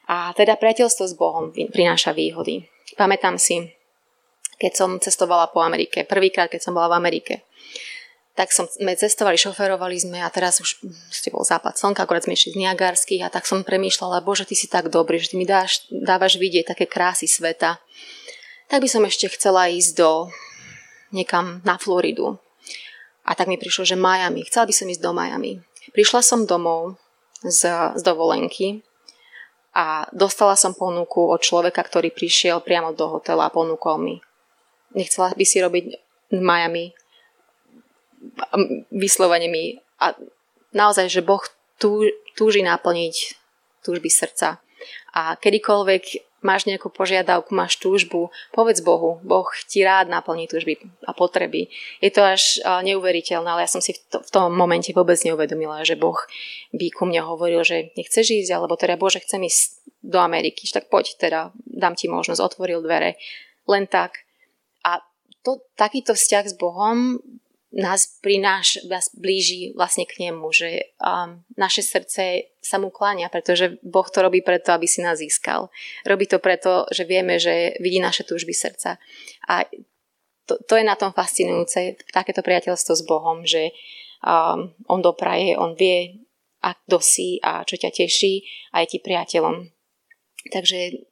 A 0.07 0.37
teda 0.38 0.54
priateľstvo 0.61 1.04
s 1.11 1.14
Bohom 1.16 1.50
prináša 1.50 2.14
výhody. 2.14 2.69
Pamätám 2.95 3.38
si, 3.40 3.75
keď 4.61 4.73
som 4.76 4.90
cestovala 5.00 5.49
po 5.49 5.64
Amerike. 5.64 6.05
Prvýkrát, 6.05 6.52
keď 6.52 6.69
som 6.69 6.76
bola 6.76 6.93
v 6.93 7.00
Amerike. 7.00 7.49
tak 8.37 8.55
som, 8.55 8.64
sme 8.69 8.97
cestovali, 8.97 9.37
šoferovali 9.37 10.00
sme 10.00 10.23
a 10.23 10.33
teraz 10.33 10.62
už 10.64 10.81
ste 11.12 11.29
bol 11.29 11.45
západ 11.45 11.76
slnka, 11.76 12.05
akorát 12.07 12.25
sme 12.25 12.38
išli 12.38 12.57
z 12.57 12.61
Niagarských 12.62 13.26
a 13.26 13.33
tak 13.33 13.45
som 13.45 13.67
premýšľala, 13.67 14.25
bože, 14.25 14.49
ty 14.49 14.57
si 14.57 14.64
tak 14.71 14.88
dobrý, 14.88 15.21
že 15.21 15.35
ty 15.35 15.37
mi 15.37 15.45
dáš, 15.45 15.85
dávaš 15.90 16.40
vidieť 16.40 16.73
také 16.73 16.88
krásy 16.88 17.29
sveta. 17.29 17.83
Tak 18.71 18.81
by 18.81 18.88
som 18.88 19.02
ešte 19.05 19.29
chcela 19.35 19.69
ísť 19.69 19.93
do 19.99 20.11
niekam 21.11 21.61
na 21.67 21.76
Floridu. 21.76 22.38
A 23.26 23.37
tak 23.37 23.50
mi 23.50 23.61
prišlo, 23.61 23.85
že 23.85 23.99
Miami. 23.99 24.47
Chcela 24.47 24.64
by 24.64 24.75
som 24.75 24.88
ísť 24.88 25.02
do 25.02 25.12
Miami. 25.12 25.52
Prišla 25.93 26.21
som 26.23 26.49
domov 26.49 26.97
z, 27.45 27.67
z 27.99 28.02
dovolenky 28.02 28.81
a 29.75 30.07
dostala 30.14 30.57
som 30.57 30.73
ponuku 30.73 31.29
od 31.29 31.43
človeka, 31.43 31.83
ktorý 31.83 32.11
prišiel 32.14 32.62
priamo 32.62 32.95
do 32.95 33.21
hotela 33.21 33.50
a 33.50 33.55
ponúkol 33.55 34.00
mi. 34.00 34.17
Nechcela 34.97 35.35
by 35.35 35.44
si 35.47 35.59
robiť 35.62 35.85
v 36.30 36.40
Miami 36.40 36.94
vyslovene 38.92 39.49
mi 39.49 39.80
a 40.00 40.12
naozaj, 40.76 41.09
že 41.09 41.25
Boh 41.25 41.40
tú, 41.80 42.04
túži 42.37 42.61
naplniť 42.61 43.37
túžby 43.80 44.12
srdca. 44.12 44.61
A 45.16 45.37
kedykoľvek 45.40 46.30
máš 46.40 46.64
nejakú 46.64 46.88
požiadavku, 46.88 47.52
máš 47.52 47.76
túžbu, 47.76 48.32
povedz 48.52 48.80
Bohu, 48.80 49.20
Boh 49.20 49.49
ti 49.68 49.85
rád 49.85 50.09
naplní 50.09 50.49
túžby 50.49 50.80
a 51.04 51.12
potreby. 51.12 51.68
Je 52.00 52.09
to 52.12 52.25
až 52.25 52.61
neuveriteľné, 52.64 53.44
ale 53.44 53.64
ja 53.68 53.70
som 53.73 53.85
si 53.85 53.92
v, 53.92 54.00
to, 54.09 54.18
v 54.25 54.30
tom 54.32 54.52
momente 54.52 54.92
vôbec 54.97 55.20
neuvedomila, 55.20 55.85
že 55.85 56.00
Boh 56.00 56.16
by 56.73 56.87
ku 56.92 57.04
mne 57.04 57.25
hovoril, 57.25 57.61
že 57.64 57.92
nechceš 57.97 58.44
ísť, 58.44 58.56
alebo 58.56 58.76
teda 58.76 58.97
Bože, 58.97 59.20
chcem 59.20 59.44
ísť 59.44 59.85
do 60.00 60.16
Ameriky, 60.16 60.64
tak 60.73 60.88
poď, 60.88 61.12
teda 61.20 61.52
dám 61.68 61.92
ti 61.92 62.09
možnosť, 62.09 62.40
otvoril 62.40 62.80
dvere, 62.80 63.20
len 63.68 63.85
tak. 63.85 64.25
To, 65.47 65.64
takýto 65.76 66.12
vzťah 66.12 66.44
s 66.52 66.54
Bohom 66.56 67.16
nás 67.70 68.18
prináš, 68.18 68.82
nás 68.90 69.14
blíži 69.14 69.70
vlastne 69.78 70.02
k 70.02 70.26
nemu, 70.26 70.42
že 70.50 70.90
um, 70.99 71.38
naše 71.54 71.87
srdce 71.87 72.50
sa 72.59 72.82
mu 72.82 72.90
kláňa, 72.90 73.30
pretože 73.30 73.78
Boh 73.87 74.06
to 74.11 74.26
robí 74.26 74.42
preto, 74.42 74.75
aby 74.75 74.90
si 74.90 74.99
nás 75.06 75.23
získal. 75.23 75.70
Robí 76.02 76.26
to 76.26 76.42
preto, 76.42 76.90
že 76.90 77.06
vieme, 77.06 77.38
že 77.38 77.78
vidí 77.78 78.02
naše 78.02 78.26
túžby 78.26 78.50
srdca. 78.50 78.99
A 79.47 79.62
to, 80.50 80.59
to 80.66 80.75
je 80.75 80.82
na 80.82 80.99
tom 80.99 81.14
fascinujúce, 81.14 81.94
takéto 82.11 82.42
priateľstvo 82.42 82.92
s 82.99 83.06
Bohom, 83.06 83.47
že 83.47 83.70
um, 84.26 84.75
on 84.90 84.99
dopraje, 84.99 85.54
on 85.54 85.78
vie, 85.78 86.26
a 86.61 86.76
kto 86.76 87.00
a 87.40 87.64
čo 87.64 87.76
ťa 87.80 87.90
teší 87.90 88.44
a 88.76 88.85
je 88.85 88.87
ti 88.92 88.99
priateľom. 89.00 89.73
Takže 90.52 91.10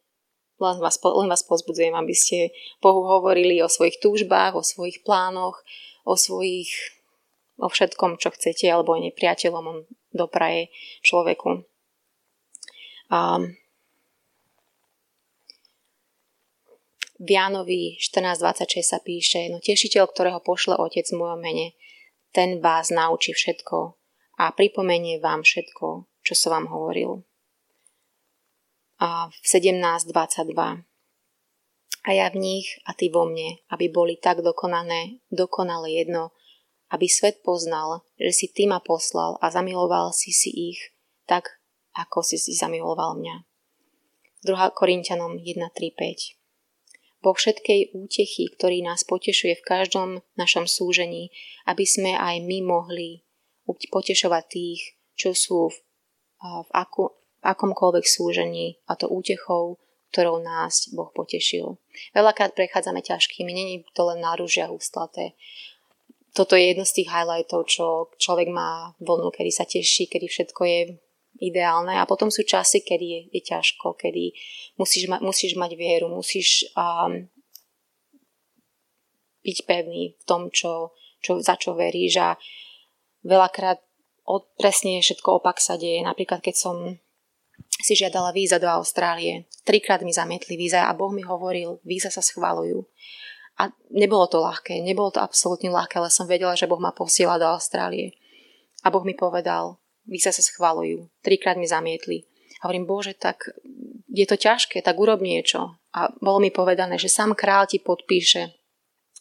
len 0.59 0.77
vás, 0.83 0.99
len 0.99 1.27
vás 1.31 1.43
pozbudzujem, 1.47 1.95
aby 1.95 2.13
ste 2.13 2.51
Bohu 2.83 3.07
hovorili 3.07 3.63
o 3.63 3.71
svojich 3.71 3.97
túžbách, 4.03 4.59
o 4.59 4.63
svojich 4.63 5.01
plánoch, 5.07 5.63
o 6.03 6.13
svojich, 6.19 6.69
o 7.59 7.71
všetkom, 7.71 8.19
čo 8.19 8.35
chcete, 8.35 8.67
alebo 8.67 8.95
aj 8.95 9.11
nepriateľom 9.11 9.63
on 9.65 9.79
dopraje 10.11 10.71
človeku. 11.01 11.63
A 13.09 13.41
v 17.19 17.27
Jánovi 17.27 17.99
14.26 17.99 18.79
sa 18.83 18.99
píše, 19.03 19.51
no 19.51 19.59
tešiteľ, 19.59 20.07
ktorého 20.07 20.39
pošle 20.39 20.79
Otec 20.79 21.03
v 21.11 21.19
mojom 21.19 21.39
mene, 21.43 21.75
ten 22.31 22.63
vás 22.63 22.93
naučí 22.93 23.35
všetko 23.35 23.99
a 24.39 24.55
pripomenie 24.55 25.19
vám 25.19 25.43
všetko, 25.43 26.07
čo 26.23 26.33
som 26.37 26.55
vám 26.55 26.67
hovoril. 26.71 27.27
V 28.99 29.45
17.22 29.47 30.83
a 32.03 32.09
ja 32.15 32.27
v 32.31 32.37
nich 32.39 32.67
a 32.83 32.91
ty 32.95 33.07
vo 33.07 33.27
mne, 33.27 33.59
aby 33.71 33.87
boli 33.87 34.19
tak 34.19 34.43
dokonané, 34.43 35.23
dokonale 35.31 35.91
jedno, 35.91 36.35
aby 36.91 37.07
svet 37.07 37.39
poznal, 37.39 38.03
že 38.19 38.31
si 38.35 38.47
ty 38.51 38.67
ma 38.67 38.83
poslal 38.83 39.39
a 39.39 39.51
zamiloval 39.51 40.11
si 40.11 40.35
si 40.35 40.51
ich 40.75 40.79
tak, 41.27 41.61
ako 41.95 42.23
si 42.23 42.35
si 42.39 42.55
zamiloval 42.55 43.19
mňa. 43.19 43.35
2. 44.47 44.55
Korintianom 44.75 45.35
1.3.5 45.35 46.39
Boh 47.19 47.35
všetkej 47.35 47.91
útechy, 47.91 48.47
ktorý 48.55 48.79
nás 48.79 49.03
potešuje 49.03 49.59
v 49.59 49.67
každom 49.67 50.09
našom 50.39 50.63
súžení, 50.63 51.35
aby 51.67 51.83
sme 51.83 52.15
aj 52.15 52.39
my 52.47 52.63
mohli 52.63 53.27
potešovať 53.67 54.43
tých, 54.47 54.81
čo 55.19 55.35
sú 55.35 55.67
v, 55.67 55.75
v, 56.39 56.67
ako, 56.71 57.18
v 57.39 57.45
akomkoľvek 57.47 58.05
súžení, 58.05 58.79
a 58.87 58.99
to 58.99 59.07
útechou, 59.07 59.79
ktorou 60.11 60.41
nás 60.41 60.89
Boh 60.91 61.13
potešil. 61.13 61.77
Veľakrát 62.11 62.57
prechádzame 62.57 63.05
ťažkými, 63.05 63.51
není 63.53 63.75
to 63.93 64.09
len 64.09 64.19
náružia 64.19 64.73
ústlaté. 64.73 65.37
Toto 66.33 66.57
je 66.57 66.73
jedno 66.73 66.85
z 66.85 67.01
tých 67.01 67.09
highlightov, 67.09 67.65
čo 67.69 68.09
človek 68.17 68.49
má 68.49 68.93
vlnu, 69.01 69.29
kedy 69.33 69.51
sa 69.53 69.65
teší, 69.65 70.09
kedy 70.09 70.29
všetko 70.29 70.61
je 70.65 70.79
ideálne 71.39 71.95
a 71.95 72.09
potom 72.09 72.27
sú 72.29 72.43
časy, 72.43 72.83
kedy 72.83 73.05
je, 73.05 73.19
je 73.39 73.41
ťažko, 73.41 73.95
kedy 73.95 74.35
musíš, 74.75 75.07
ma, 75.07 75.17
musíš 75.23 75.55
mať 75.55 75.71
vieru, 75.77 76.11
musíš 76.11 76.67
um, 76.75 77.29
byť 79.45 79.57
pevný 79.65 80.19
v 80.19 80.23
tom, 80.27 80.51
čo, 80.51 80.93
čo, 81.23 81.39
za 81.39 81.55
čo 81.55 81.73
veríš 81.73 82.19
a 82.19 82.29
veľakrát 83.23 83.79
od, 84.29 84.45
presne 84.59 85.01
všetko 85.01 85.41
opak 85.41 85.57
sa 85.57 85.79
deje. 85.79 86.05
Napríklad, 86.05 86.43
keď 86.43 86.55
som 86.55 86.75
si 87.79 87.95
žiadala 87.95 88.35
víza 88.35 88.59
do 88.59 88.67
Austrálie. 88.67 89.47
Trikrát 89.63 90.03
mi 90.03 90.11
zamietli 90.11 90.59
víza 90.59 90.91
a 90.91 90.91
Boh 90.91 91.15
mi 91.15 91.23
hovoril, 91.23 91.79
víza 91.87 92.11
sa 92.11 92.19
schvalujú. 92.19 92.83
A 93.59 93.71
nebolo 93.91 94.27
to 94.27 94.39
ľahké, 94.39 94.79
nebolo 94.83 95.11
to 95.11 95.23
absolútne 95.23 95.71
ľahké, 95.71 95.99
ale 95.99 96.11
som 96.11 96.27
vedela, 96.27 96.55
že 96.55 96.67
Boh 96.67 96.79
ma 96.79 96.91
posiela 96.91 97.39
do 97.39 97.47
Austrálie. 97.47 98.15
A 98.83 98.91
Boh 98.91 99.03
mi 99.03 99.15
povedal, 99.15 99.79
víza 100.07 100.31
sa 100.31 100.43
schvalujú. 100.43 101.07
Trikrát 101.23 101.55
mi 101.55 101.67
zamietli. 101.67 102.27
A 102.59 102.67
hovorím, 102.67 102.87
Bože, 102.87 103.15
tak 103.15 103.51
je 104.11 104.25
to 104.27 104.35
ťažké, 104.35 104.83
tak 104.83 104.99
urob 104.99 105.23
niečo. 105.23 105.79
A 105.95 106.11
bolo 106.19 106.43
mi 106.43 106.51
povedané, 106.51 106.99
že 106.99 107.11
sám 107.11 107.35
král 107.35 107.67
ti 107.67 107.79
podpíše 107.79 108.55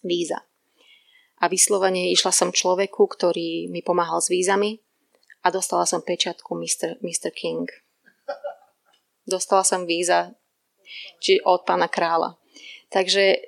víza. 0.02 0.42
A 1.38 1.46
vyslovene 1.46 2.10
išla 2.10 2.34
som 2.34 2.50
človeku, 2.50 3.06
ktorý 3.06 3.70
mi 3.70 3.82
pomáhal 3.82 4.18
s 4.18 4.30
vízami 4.30 4.82
a 5.46 5.54
dostala 5.54 5.86
som 5.86 6.02
pečiatku 6.02 6.58
Mr. 6.58 6.98
Mr. 6.98 7.30
King 7.30 7.70
dostala 9.28 9.62
som 9.62 9.84
víza 9.84 10.32
či 11.20 11.38
od 11.44 11.68
pána 11.68 11.86
kráľa. 11.86 12.40
Takže 12.88 13.38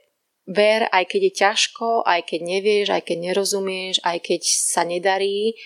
ver, 0.45 0.85
aj 0.93 1.05
keď 1.09 1.21
je 1.25 1.33
ťažko, 1.33 1.89
aj 2.05 2.21
keď 2.29 2.41
nevieš, 2.45 2.89
aj 2.93 3.03
keď 3.09 3.17
nerozumieš, 3.33 3.97
aj 4.05 4.19
keď 4.21 4.41
sa 4.45 4.83
nedarí, 4.85 5.57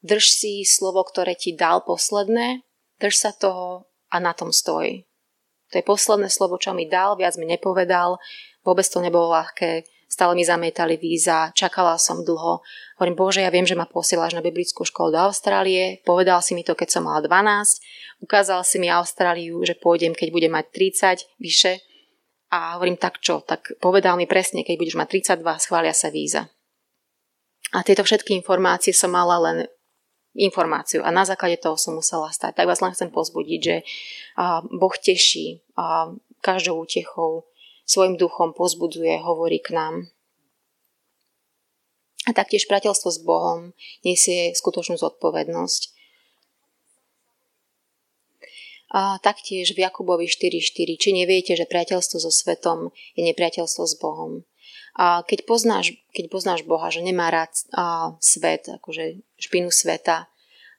drž 0.00 0.24
si 0.32 0.52
slovo, 0.64 1.04
ktoré 1.04 1.36
ti 1.36 1.52
dal 1.52 1.84
posledné, 1.84 2.64
drž 3.02 3.14
sa 3.14 3.30
toho 3.36 3.90
a 4.08 4.16
na 4.22 4.32
tom 4.32 4.54
stoj. 4.54 5.04
To 5.68 5.74
je 5.76 5.84
posledné 5.84 6.32
slovo, 6.32 6.56
čo 6.56 6.72
mi 6.72 6.88
dal, 6.88 7.20
viac 7.20 7.36
mi 7.36 7.44
nepovedal, 7.44 8.16
vôbec 8.64 8.88
to 8.88 9.04
nebolo 9.04 9.36
ľahké, 9.36 9.84
stále 10.08 10.32
mi 10.34 10.42
zamietali 10.42 10.96
víza, 10.96 11.52
čakala 11.52 12.00
som 12.00 12.24
dlho. 12.24 12.64
Hovorím, 12.96 13.14
Bože, 13.14 13.44
ja 13.44 13.52
viem, 13.52 13.68
že 13.68 13.76
ma 13.76 13.84
posielaš 13.84 14.34
na 14.34 14.42
biblickú 14.42 14.82
školu 14.82 15.14
do 15.14 15.20
Austrálie, 15.28 16.00
povedal 16.02 16.40
si 16.40 16.56
mi 16.56 16.64
to, 16.64 16.72
keď 16.72 16.98
som 16.98 17.06
mala 17.06 17.20
12, 17.22 18.24
ukázal 18.24 18.64
si 18.64 18.80
mi 18.80 18.88
Austráliu, 18.88 19.60
že 19.62 19.76
pôjdem, 19.76 20.16
keď 20.16 20.28
budem 20.32 20.52
mať 20.56 20.66
30 20.72 21.38
vyše. 21.38 21.84
A 22.48 22.80
hovorím, 22.80 22.96
tak 22.96 23.20
čo? 23.20 23.44
Tak 23.44 23.76
povedal 23.76 24.16
mi 24.16 24.24
presne, 24.24 24.64
keď 24.64 24.80
budeš 24.80 24.96
mať 24.96 25.36
32, 25.44 25.44
schvália 25.60 25.92
sa 25.92 26.08
víza. 26.08 26.48
A 27.76 27.84
tieto 27.84 28.00
všetky 28.00 28.32
informácie 28.32 28.96
som 28.96 29.12
mala 29.12 29.36
len 29.36 29.68
informáciu 30.32 31.04
a 31.04 31.12
na 31.12 31.28
základe 31.28 31.60
toho 31.60 31.76
som 31.76 31.92
musela 31.92 32.32
stať. 32.32 32.56
Tak 32.56 32.64
vás 32.64 32.80
len 32.80 32.96
chcem 32.96 33.12
pozbudiť, 33.12 33.60
že 33.60 33.76
Boh 34.72 34.94
teší 34.96 35.60
každou 36.40 36.88
útechou, 36.88 37.44
svojim 37.88 38.20
duchom 38.20 38.52
pozbudzuje, 38.52 39.16
hovorí 39.24 39.64
k 39.64 39.72
nám. 39.72 39.94
A 42.28 42.36
taktiež 42.36 42.68
priateľstvo 42.68 43.08
s 43.08 43.18
Bohom 43.24 43.72
nesie 44.04 44.52
skutočnú 44.52 45.00
zodpovednosť. 45.00 45.96
A 48.92 49.16
taktiež 49.20 49.72
v 49.72 49.84
Jakubovi 49.84 50.28
4.4, 50.28 51.00
či 51.00 51.08
neviete, 51.12 51.56
že 51.56 51.68
priateľstvo 51.68 52.20
so 52.20 52.32
svetom 52.32 52.92
je 53.16 53.24
nepriateľstvo 53.24 53.84
s 53.84 53.94
Bohom. 53.96 54.44
A 54.96 55.24
keď 55.24 55.48
poznáš, 55.48 55.96
keď 56.12 56.28
poznáš 56.28 56.60
Boha, 56.68 56.92
že 56.92 57.04
nemá 57.04 57.32
rád 57.32 57.52
a, 57.72 58.16
svet, 58.20 58.68
akože 58.68 59.24
špinu 59.40 59.72
sveta, 59.72 60.28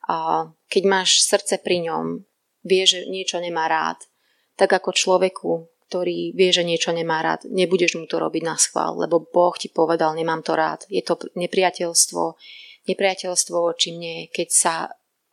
a 0.10 0.50
keď 0.74 0.84
máš 0.89 1.22
srdce 1.25 1.62
pri 1.62 1.86
ňom, 1.86 2.25
vie, 2.66 2.84
že 2.89 3.06
niečo 3.06 3.38
nemá 3.38 3.70
rád, 3.70 4.10
tak 4.58 4.74
ako 4.74 4.89
človeku 4.89 5.70
ktorý 5.89 6.38
vie, 6.38 6.50
že 6.53 6.62
niečo 6.62 6.93
nemá 6.93 7.25
rád, 7.25 7.50
nebudeš 7.50 7.98
mu 7.98 8.05
to 8.05 8.22
robiť 8.22 8.46
na 8.46 8.62
schvál, 8.62 8.93
lebo 9.01 9.25
Boh 9.25 9.58
ti 9.58 9.74
povedal, 9.74 10.13
nemám 10.13 10.46
to 10.46 10.53
rád. 10.53 10.86
Je 10.86 11.01
to 11.01 11.17
nepriateľstvo, 11.34 12.38
nepriateľstvo 12.86 13.55
voči 13.58 13.98
mne, 13.98 14.29
keď 14.29 14.48
sa 14.53 14.74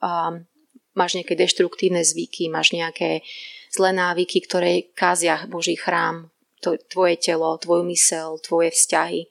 um, 0.00 0.48
máš 0.96 1.20
nejaké 1.20 1.36
deštruktívne 1.36 2.00
zvyky, 2.00 2.48
máš 2.48 2.72
nejaké 2.72 3.20
zlé 3.68 3.92
návyky, 3.92 4.40
ktoré 4.48 4.88
kázia 4.96 5.44
Boží 5.44 5.76
chrám, 5.76 6.32
to, 6.64 6.80
tvoje 6.88 7.20
telo, 7.20 7.60
tvoju 7.60 7.84
mysel, 7.92 8.40
tvoje 8.40 8.72
vzťahy. 8.72 9.28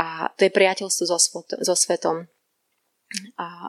A 0.00 0.32
to 0.32 0.48
je 0.48 0.56
priateľstvo 0.56 1.04
so, 1.04 1.18
so 1.44 1.74
svetom. 1.76 2.24
A 3.36 3.68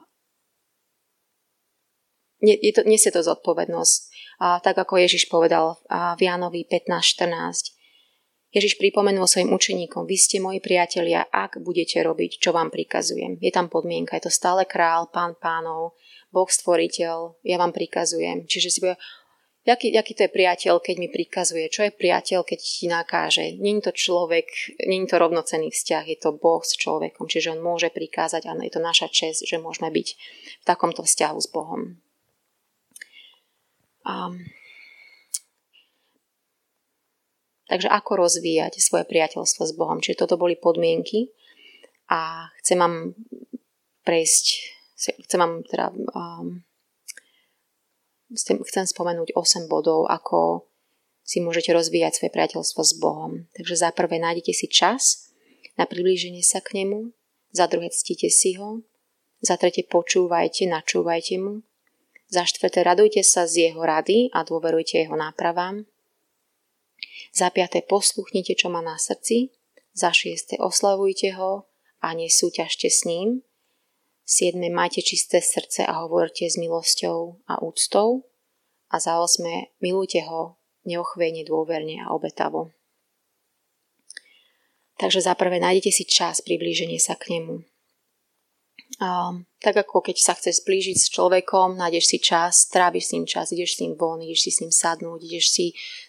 je 2.40 2.72
to, 2.72 2.88
nesie 2.88 3.12
to 3.12 3.20
zodpovednosť. 3.20 4.09
A 4.40 4.64
tak 4.64 4.80
ako 4.80 4.96
Ježiš 5.04 5.28
povedal 5.28 5.76
v 5.92 6.20
Jánovi 6.24 6.64
15.14. 6.64 7.76
Ježiš 8.50 8.82
pripomenul 8.82 9.30
svojim 9.30 9.54
učeníkom, 9.54 10.10
vy 10.10 10.18
ste 10.18 10.42
moji 10.42 10.58
priatelia, 10.58 11.22
ak 11.30 11.62
budete 11.62 12.02
robiť, 12.02 12.42
čo 12.42 12.50
vám 12.50 12.74
prikazujem. 12.74 13.38
Je 13.38 13.54
tam 13.54 13.70
podmienka, 13.70 14.18
je 14.18 14.26
to 14.26 14.34
stále 14.34 14.66
král, 14.66 15.06
pán 15.14 15.38
pánov, 15.38 15.94
Boh 16.34 16.50
stvoriteľ, 16.50 17.46
ja 17.46 17.58
vám 17.62 17.70
prikazujem. 17.70 18.50
Čiže 18.50 18.70
si 18.74 18.82
bude, 18.82 18.98
jaký, 19.70 19.94
jaký 19.94 20.18
to 20.18 20.26
je 20.26 20.34
priateľ, 20.34 20.82
keď 20.82 20.96
mi 20.98 21.14
prikazuje, 21.14 21.70
čo 21.70 21.86
je 21.86 21.94
priateľ, 21.94 22.42
keď 22.42 22.58
ti 22.58 22.90
nakáže. 22.90 23.54
Není 23.54 23.86
to 23.86 23.94
človek, 23.94 24.50
není 24.82 25.06
to 25.06 25.22
rovnocený 25.22 25.70
vzťah, 25.70 26.10
je 26.10 26.18
to 26.18 26.34
Boh 26.34 26.66
s 26.66 26.74
človekom, 26.74 27.30
čiže 27.30 27.54
on 27.54 27.62
môže 27.62 27.94
prikázať 27.94 28.50
a 28.50 28.58
je 28.66 28.74
to 28.74 28.82
naša 28.82 29.14
čest, 29.14 29.46
že 29.46 29.62
môžeme 29.62 29.94
byť 29.94 30.08
v 30.58 30.64
takomto 30.66 31.06
vzťahu 31.06 31.38
s 31.38 31.50
Bohom. 31.54 32.02
Um, 34.08 34.40
Takže 37.70 37.86
ako 37.86 38.26
rozvíjať 38.26 38.82
svoje 38.82 39.06
priateľstvo 39.06 39.62
s 39.62 39.78
Bohom. 39.78 40.02
Čiže 40.02 40.26
toto 40.26 40.42
boli 40.42 40.58
podmienky 40.58 41.30
a 42.10 42.50
chcem 42.66 42.82
vám 42.82 43.14
prejsť, 44.02 44.46
chcem 44.98 45.38
vám 45.38 45.62
teda 45.70 45.94
um, 45.94 46.66
chcem 48.34 48.86
spomenúť 48.90 49.38
8 49.38 49.70
bodov, 49.70 50.10
ako 50.10 50.66
si 51.22 51.46
môžete 51.46 51.70
rozvíjať 51.70 52.18
svoje 52.18 52.32
priateľstvo 52.34 52.82
s 52.82 52.94
Bohom. 52.98 53.46
Takže 53.54 53.86
za 53.86 53.94
prvé 53.94 54.18
nájdete 54.18 54.50
si 54.50 54.66
čas 54.66 55.30
na 55.78 55.86
priblíženie 55.86 56.42
sa 56.42 56.66
k 56.66 56.82
nemu, 56.82 57.14
za 57.54 57.70
druhé 57.70 57.94
ctite 57.94 58.34
si 58.34 58.58
ho, 58.58 58.82
za 59.46 59.62
tretie 59.62 59.86
počúvajte, 59.86 60.66
načúvajte 60.66 61.38
mu, 61.38 61.62
za 62.30 62.46
štvrté 62.46 62.86
radujte 62.86 63.26
sa 63.26 63.50
z 63.50 63.70
jeho 63.70 63.82
rady 63.82 64.30
a 64.30 64.46
dôverujte 64.46 65.02
jeho 65.02 65.18
nápravám, 65.18 65.90
za 67.34 67.54
piaté 67.54 67.86
posluchnite, 67.86 68.58
čo 68.58 68.74
má 68.74 68.82
na 68.82 68.98
srdci. 68.98 69.54
Za 69.94 70.14
šieste 70.14 70.58
oslavujte 70.58 71.38
ho 71.38 71.70
a 72.02 72.08
nesúťažte 72.18 72.90
s 72.90 73.06
ním. 73.06 73.46
Siedme 74.26 74.70
majte 74.70 75.02
čisté 75.02 75.42
srdce 75.42 75.86
a 75.86 76.06
hovorte 76.06 76.46
s 76.46 76.58
milosťou 76.58 77.42
a 77.50 77.62
úctou. 77.66 78.26
A 78.90 78.98
za 78.98 79.22
osme 79.22 79.74
milujte 79.82 80.26
ho 80.26 80.58
neochvejne, 80.86 81.46
dôverne 81.46 82.02
a 82.02 82.14
obetavo. 82.14 82.74
Takže 84.98 85.22
za 85.22 85.34
prvé 85.38 85.62
nájdete 85.62 85.92
si 85.94 86.04
čas 86.10 86.42
priblíženie 86.42 86.98
sa 86.98 87.14
k 87.14 87.38
nemu. 87.38 87.62
A, 89.00 89.38
tak 89.60 89.76
ako 89.76 90.00
keď 90.00 90.16
sa 90.16 90.34
chceš 90.40 90.64
zblížiť 90.64 90.96
s 90.96 91.12
človekom, 91.12 91.76
nájdeš 91.76 92.16
si 92.16 92.18
čas, 92.24 92.72
tráviš 92.72 93.12
s 93.12 93.14
ním 93.20 93.26
čas, 93.28 93.52
ideš 93.52 93.76
s 93.76 93.80
ním 93.84 94.00
von, 94.00 94.24
ideš 94.24 94.48
si 94.48 94.52
s 94.56 94.60
ním 94.64 94.72
sadnúť, 94.72 95.20
ideš 95.20 95.46
si, 95.52 95.66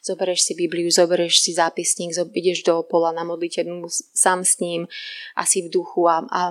zoberieš 0.07 0.41
si 0.47 0.53
Bibliu, 0.55 0.87
zoberieš 0.87 1.43
si 1.43 1.51
zápisník, 1.59 2.15
ideš 2.31 2.63
do 2.63 2.87
pola 2.87 3.11
na 3.11 3.27
modlitebnú 3.27 3.91
sám 4.15 4.47
s 4.47 4.63
ním 4.63 4.87
a 5.35 5.43
si 5.43 5.67
v 5.67 5.69
duchu 5.69 6.07
a, 6.07 6.23
a, 6.31 6.43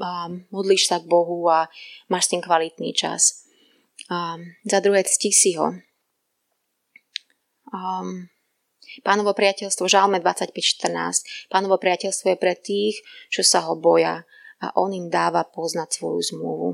a 0.00 0.10
modlíš 0.48 0.88
sa 0.88 0.96
k 0.96 1.04
Bohu 1.04 1.44
a 1.52 1.68
máš 2.08 2.32
s 2.32 2.32
ním 2.32 2.40
kvalitný 2.40 2.96
čas. 2.96 3.44
A, 4.08 4.40
za 4.64 4.80
druhé, 4.80 5.04
cti 5.04 5.36
si 5.36 5.60
ho. 5.60 5.76
Um, 7.68 8.32
Pánovo 9.04 9.36
priateľstvo, 9.36 9.92
Žalme 9.92 10.24
25.14. 10.24 11.52
Pánovo 11.52 11.76
priateľstvo 11.76 12.32
je 12.32 12.38
pre 12.40 12.56
tých, 12.56 13.04
čo 13.28 13.44
sa 13.44 13.68
ho 13.68 13.76
boja 13.76 14.24
a 14.60 14.72
on 14.80 14.92
im 14.92 15.12
dáva 15.12 15.44
poznať 15.44 16.00
svoju 16.00 16.20
zmluvu. 16.34 16.68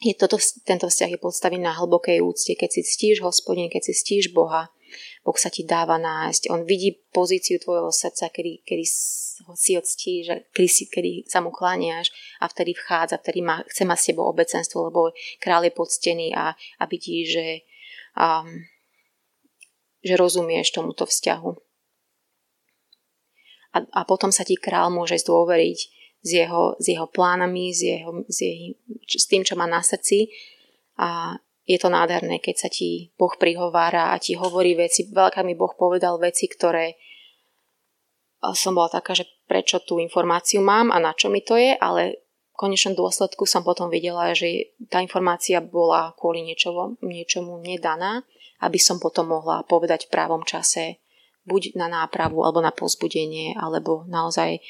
Je 0.00 0.16
toto, 0.16 0.40
tento 0.64 0.88
vzťah 0.88 1.12
je 1.12 1.20
podstavený 1.20 1.60
na 1.60 1.76
hlbokej 1.76 2.24
úcte. 2.24 2.56
Keď 2.56 2.70
si 2.72 2.80
ctíš 2.80 3.20
hospodin, 3.20 3.68
keď 3.68 3.82
si 3.84 3.92
ctíš 3.92 4.32
Boha, 4.32 4.72
Boh 5.20 5.36
sa 5.36 5.52
ti 5.52 5.62
dáva 5.68 6.00
nájsť. 6.00 6.48
On 6.48 6.64
vidí 6.64 6.96
pozíciu 7.12 7.60
tvojho 7.60 7.92
srdca, 7.92 8.32
kedy, 8.32 8.64
kedy 8.64 8.84
ho 9.44 9.52
si 9.52 9.76
odstíš, 9.76 10.32
kedy, 10.56 10.68
si, 10.72 10.88
kedy 10.88 11.28
sa 11.28 11.44
mu 11.44 11.52
kláňaš 11.52 12.08
a 12.40 12.48
vtedy 12.48 12.72
vchádza, 12.72 13.20
vtedy 13.20 13.44
má, 13.44 13.60
chce 13.68 13.84
mať 13.84 13.98
s 14.00 14.06
tebou 14.08 14.24
obecenstvo, 14.32 14.88
lebo 14.88 15.12
král 15.36 15.68
je 15.68 15.72
poctený 15.76 16.32
a, 16.32 16.56
a 16.56 16.82
vidí, 16.88 17.28
že, 17.28 17.68
um, 18.16 18.48
že 20.00 20.16
rozumieš 20.16 20.72
tomuto 20.72 21.04
vzťahu. 21.04 21.52
A, 23.70 23.78
a 23.84 24.00
potom 24.08 24.32
sa 24.32 24.42
ti 24.42 24.56
král 24.56 24.88
môže 24.88 25.20
zdôveriť 25.20 25.99
s 26.20 26.30
jeho, 26.30 26.76
s 26.76 26.86
jeho 26.88 27.08
plánami, 27.08 27.72
s, 27.72 27.80
jeho, 27.84 28.24
s, 28.28 28.38
jeho, 28.44 28.76
s 29.08 29.24
tým, 29.28 29.42
čo 29.44 29.56
má 29.56 29.64
na 29.64 29.80
srdci. 29.80 30.28
A 31.00 31.36
je 31.64 31.78
to 31.78 31.88
nádherné, 31.88 32.42
keď 32.42 32.66
sa 32.66 32.68
ti 32.68 33.14
Boh 33.16 33.32
prihovára 33.38 34.12
a 34.12 34.20
ti 34.20 34.36
hovorí 34.36 34.76
veci. 34.76 35.08
Veľká 35.08 35.40
mi 35.46 35.56
Boh 35.56 35.72
povedal 35.72 36.18
veci, 36.18 36.50
ktoré 36.50 36.98
som 38.56 38.72
bola 38.72 38.88
taká, 38.88 39.12
že 39.12 39.28
prečo 39.44 39.78
tú 39.84 40.00
informáciu 40.00 40.64
mám 40.64 40.88
a 40.88 40.96
na 40.96 41.12
čo 41.12 41.28
mi 41.28 41.44
to 41.44 41.60
je, 41.60 41.76
ale 41.76 42.24
v 42.52 42.56
konečnom 42.56 42.96
dôsledku 42.96 43.44
som 43.44 43.60
potom 43.60 43.92
videla, 43.92 44.32
že 44.32 44.72
tá 44.88 45.04
informácia 45.04 45.60
bola 45.60 46.16
kvôli 46.16 46.40
niečomu, 46.44 46.96
niečomu 47.04 47.60
nedaná, 47.60 48.24
aby 48.64 48.80
som 48.80 48.96
potom 48.96 49.28
mohla 49.28 49.64
povedať 49.64 50.08
v 50.08 50.12
právom 50.12 50.44
čase 50.44 51.00
buď 51.44 51.76
na 51.76 51.88
nápravu, 51.88 52.44
alebo 52.44 52.60
na 52.60 52.72
pozbudenie, 52.72 53.56
alebo 53.56 54.04
naozaj 54.08 54.60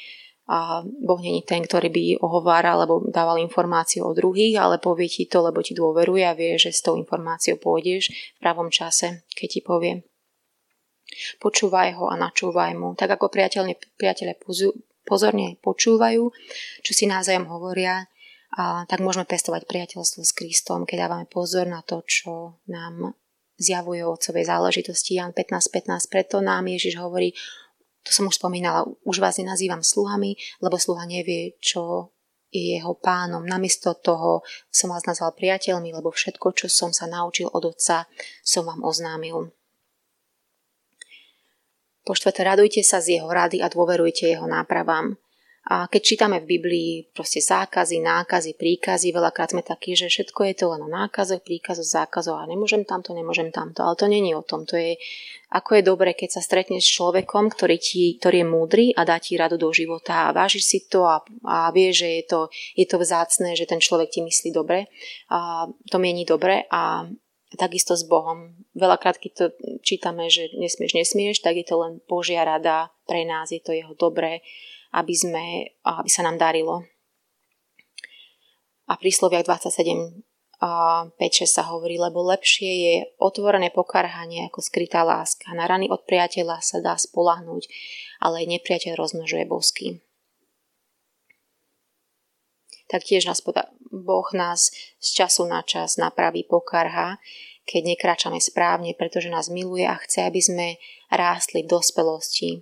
a 0.51 0.83
Boh 0.83 1.19
není 1.23 1.47
ten, 1.47 1.63
ktorý 1.63 1.87
by 1.87 2.03
ohováral 2.19 2.83
alebo 2.83 3.07
dával 3.07 3.39
informáciu 3.39 4.03
o 4.03 4.11
druhých, 4.11 4.59
ale 4.59 4.83
povie 4.83 5.07
ti 5.07 5.23
to, 5.23 5.39
lebo 5.39 5.63
ti 5.63 5.71
dôveruje 5.71 6.27
a 6.27 6.35
vie, 6.35 6.59
že 6.59 6.75
s 6.75 6.83
tou 6.83 6.99
informáciou 6.99 7.55
pôjdeš 7.55 8.11
v 8.11 8.39
pravom 8.43 8.67
čase, 8.67 9.23
keď 9.31 9.47
ti 9.47 9.61
povie. 9.63 10.03
Počúvaj 11.39 11.95
ho 11.95 12.11
a 12.11 12.19
načúvaj 12.19 12.75
mu. 12.75 12.91
Tak 12.99 13.15
ako 13.15 13.31
priateľne, 13.31 13.79
priateľe 13.95 14.43
pozorne 15.07 15.55
počúvajú, 15.63 16.23
čo 16.83 16.91
si 16.91 17.07
názajom 17.07 17.47
hovoria, 17.47 18.11
a 18.51 18.83
tak 18.83 18.99
môžeme 18.99 19.23
pestovať 19.23 19.63
priateľstvo 19.63 20.27
s 20.27 20.35
Kristom, 20.35 20.83
keď 20.83 21.07
dávame 21.07 21.23
pozor 21.31 21.63
na 21.71 21.79
to, 21.87 22.03
čo 22.03 22.59
nám 22.67 23.15
zjavuje 23.55 24.03
o 24.03 24.11
otcovej 24.11 24.43
záležitosti. 24.43 25.15
Jan 25.15 25.31
15.15. 25.31 26.11
15. 26.11 26.11
Preto 26.11 26.43
nám 26.43 26.67
Ježiš 26.67 26.99
hovorí, 26.99 27.31
to 28.01 28.09
som 28.09 28.25
už 28.25 28.41
spomínala, 28.41 28.85
už 29.05 29.21
vás 29.21 29.37
nenazývam 29.37 29.85
sluhami, 29.85 30.33
lebo 30.61 30.81
sluha 30.81 31.05
nevie, 31.05 31.57
čo 31.61 32.09
je 32.51 32.75
jeho 32.77 32.93
pánom. 32.99 33.45
Namiesto 33.45 33.95
toho 33.95 34.43
som 34.67 34.91
vás 34.91 35.07
nazval 35.07 35.37
priateľmi, 35.37 35.95
lebo 35.95 36.11
všetko, 36.11 36.51
čo 36.57 36.67
som 36.67 36.91
sa 36.91 37.07
naučil 37.07 37.47
od 37.47 37.63
otca, 37.71 38.09
som 38.43 38.67
vám 38.67 38.83
oznámil. 38.83 39.53
Po 42.01 42.17
štvrté, 42.17 42.41
radujte 42.43 42.81
sa 42.81 42.97
z 42.97 43.21
jeho 43.21 43.29
rady 43.29 43.61
a 43.61 43.69
dôverujte 43.69 44.25
jeho 44.25 44.49
nápravám. 44.49 45.15
A 45.69 45.85
keď 45.85 46.01
čítame 46.01 46.41
v 46.41 46.57
Biblii 46.57 46.91
proste 47.13 47.37
zákazy, 47.37 48.01
nákazy, 48.01 48.57
príkazy, 48.57 49.13
veľakrát 49.13 49.53
sme 49.53 49.61
takí, 49.61 49.93
že 49.93 50.09
všetko 50.09 50.49
je 50.49 50.55
to 50.57 50.65
len 50.73 50.81
o 50.81 50.89
nákazoch, 50.89 51.45
príkazoch, 51.45 51.85
zákazoch 51.85 52.33
a 52.33 52.49
nemôžem 52.49 52.81
tamto, 52.81 53.13
nemôžem 53.13 53.53
tamto. 53.53 53.85
Ale 53.85 53.93
to 53.93 54.09
není 54.09 54.33
o 54.33 54.41
tom. 54.41 54.65
To 54.65 54.73
je, 54.73 54.97
ako 55.53 55.77
je 55.77 55.83
dobre, 55.85 56.17
keď 56.17 56.33
sa 56.33 56.41
stretneš 56.41 56.89
s 56.89 56.95
človekom, 56.97 57.53
ktorý, 57.53 57.77
ti, 57.77 58.17
ktorý 58.17 58.41
je 58.41 58.47
múdry 58.49 58.85
a 58.97 59.05
dá 59.05 59.21
ti 59.21 59.37
radu 59.37 59.61
do 59.61 59.69
života 59.69 60.27
a 60.27 60.33
vážiš 60.33 60.65
si 60.65 60.79
to 60.89 61.05
a, 61.05 61.21
a 61.45 61.69
vie, 61.69 61.93
že 61.93 62.09
je 62.09 62.23
to, 62.25 62.39
je 62.73 62.85
to 62.89 62.97
vzácne, 62.97 63.53
že 63.53 63.69
ten 63.69 63.77
človek 63.77 64.09
ti 64.09 64.25
myslí 64.25 64.49
dobre. 64.49 64.89
A 65.29 65.69
to 65.93 66.01
mieni 66.01 66.25
dobre 66.25 66.65
a 66.73 67.05
takisto 67.53 67.93
s 67.93 68.01
Bohom. 68.01 68.57
Veľakrát, 68.73 69.21
keď 69.21 69.31
to 69.37 69.45
čítame, 69.85 70.25
že 70.25 70.49
nesmieš, 70.57 70.97
nesmieš, 70.97 71.45
tak 71.45 71.53
je 71.61 71.69
to 71.69 71.77
len 71.85 72.01
Božia 72.09 72.41
rada 72.41 72.89
pre 73.05 73.29
nás, 73.29 73.53
je 73.53 73.61
to 73.61 73.77
jeho 73.77 73.93
dobré 73.93 74.41
aby, 74.91 75.13
sme, 75.15 75.43
aby 75.83 76.09
sa 76.11 76.23
nám 76.23 76.39
darilo. 76.39 76.83
A 78.91 78.99
pri 78.99 79.11
sloviach 79.11 79.47
27 79.47 80.23
5-6 80.61 81.17
sa 81.49 81.65
hovorí, 81.73 81.97
lebo 81.97 82.21
lepšie 82.21 82.71
je 82.85 82.95
otvorené 83.17 83.73
pokarhanie 83.73 84.45
ako 84.45 84.61
skrytá 84.61 85.01
láska. 85.01 85.49
Na 85.57 85.65
rany 85.65 85.89
od 85.89 86.05
priateľa 86.05 86.61
sa 86.61 86.77
dá 86.77 86.93
spolahnúť, 86.93 87.65
ale 88.21 88.45
nepriateľ 88.45 88.93
rozmnožuje 88.93 89.49
bosky. 89.49 90.05
Taktiež 92.85 93.25
nás 93.25 93.41
Boh 93.89 94.29
nás 94.37 94.69
z 95.01 95.09
času 95.17 95.49
na 95.49 95.65
čas 95.65 95.97
napraví 95.97 96.45
pokarha, 96.45 97.17
keď 97.65 97.97
nekráčame 97.97 98.37
správne, 98.37 98.93
pretože 98.93 99.33
nás 99.33 99.49
miluje 99.49 99.89
a 99.89 99.97
chce, 99.97 100.29
aby 100.29 100.41
sme 100.43 100.67
rástli 101.09 101.65
v 101.65 101.71
dospelosti 101.73 102.61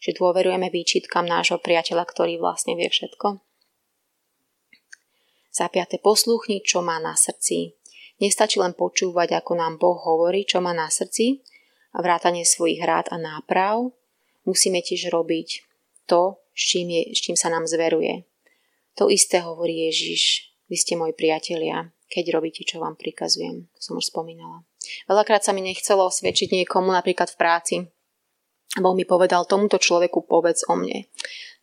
že 0.00 0.16
dôverujeme 0.16 0.68
výčitkam 0.68 1.24
nášho 1.24 1.60
priateľa, 1.60 2.04
ktorý 2.06 2.38
vlastne 2.40 2.76
vie 2.76 2.86
všetko? 2.86 3.40
Za 5.56 5.72
piate, 5.72 5.96
poslúchni, 5.96 6.60
čo 6.60 6.84
má 6.84 7.00
na 7.00 7.16
srdci. 7.16 7.72
Nestačí 8.20 8.60
len 8.60 8.76
počúvať, 8.76 9.40
ako 9.40 9.52
nám 9.56 9.80
Boh 9.80 9.96
hovorí, 9.96 10.44
čo 10.44 10.60
má 10.60 10.76
na 10.76 10.92
srdci, 10.92 11.40
a 11.96 12.04
vrátanie 12.04 12.44
svojich 12.44 12.84
rád 12.84 13.08
a 13.08 13.16
náprav. 13.16 13.88
Musíme 14.44 14.84
tiež 14.84 15.08
robiť 15.08 15.64
to, 16.04 16.36
s 16.52 16.62
čím, 16.76 16.92
je, 16.92 17.02
s 17.16 17.18
čím 17.24 17.36
sa 17.40 17.48
nám 17.48 17.64
zveruje. 17.64 18.28
To 19.00 19.08
isté 19.08 19.40
hovorí 19.40 19.88
Ježiš, 19.88 20.52
vy 20.68 20.76
ste 20.76 20.96
moji 20.96 21.16
priatelia, 21.16 21.88
keď 22.12 22.36
robíte, 22.36 22.62
čo 22.68 22.80
vám 22.80 23.00
prikazujem. 23.00 23.68
Som 23.80 23.96
už 23.96 24.12
spomínala. 24.12 24.64
Veľakrát 25.08 25.42
sa 25.42 25.56
mi 25.56 25.64
nechcelo 25.64 26.06
osvedčiť 26.06 26.52
niekomu 26.52 26.92
napríklad 26.92 27.32
v 27.32 27.40
práci. 27.40 27.76
Boh 28.76 28.92
mi 28.92 29.08
povedal, 29.08 29.48
tomuto 29.48 29.80
človeku 29.80 30.28
povedz 30.28 30.68
o 30.68 30.76
mne. 30.76 31.08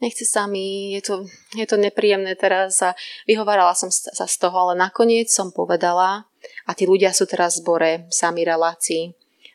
Nechce 0.01 0.25
sa 0.25 0.49
mi, 0.49 0.97
je 0.97 1.01
to, 1.05 1.15
je 1.53 1.63
to 1.63 1.77
nepríjemné 1.77 2.35
teraz 2.35 2.81
a 2.81 2.97
vyhovárala 3.29 3.77
som 3.77 3.87
sa 3.93 4.25
z 4.25 4.35
toho, 4.41 4.55
ale 4.67 4.73
nakoniec 4.75 5.29
som 5.29 5.53
povedala 5.53 6.27
a 6.67 6.71
tí 6.75 6.89
ľudia 6.89 7.13
sú 7.15 7.29
teraz 7.29 7.55
v 7.55 7.59
zbore, 7.63 7.91
sami 8.09 8.43
relácii. 8.43 9.13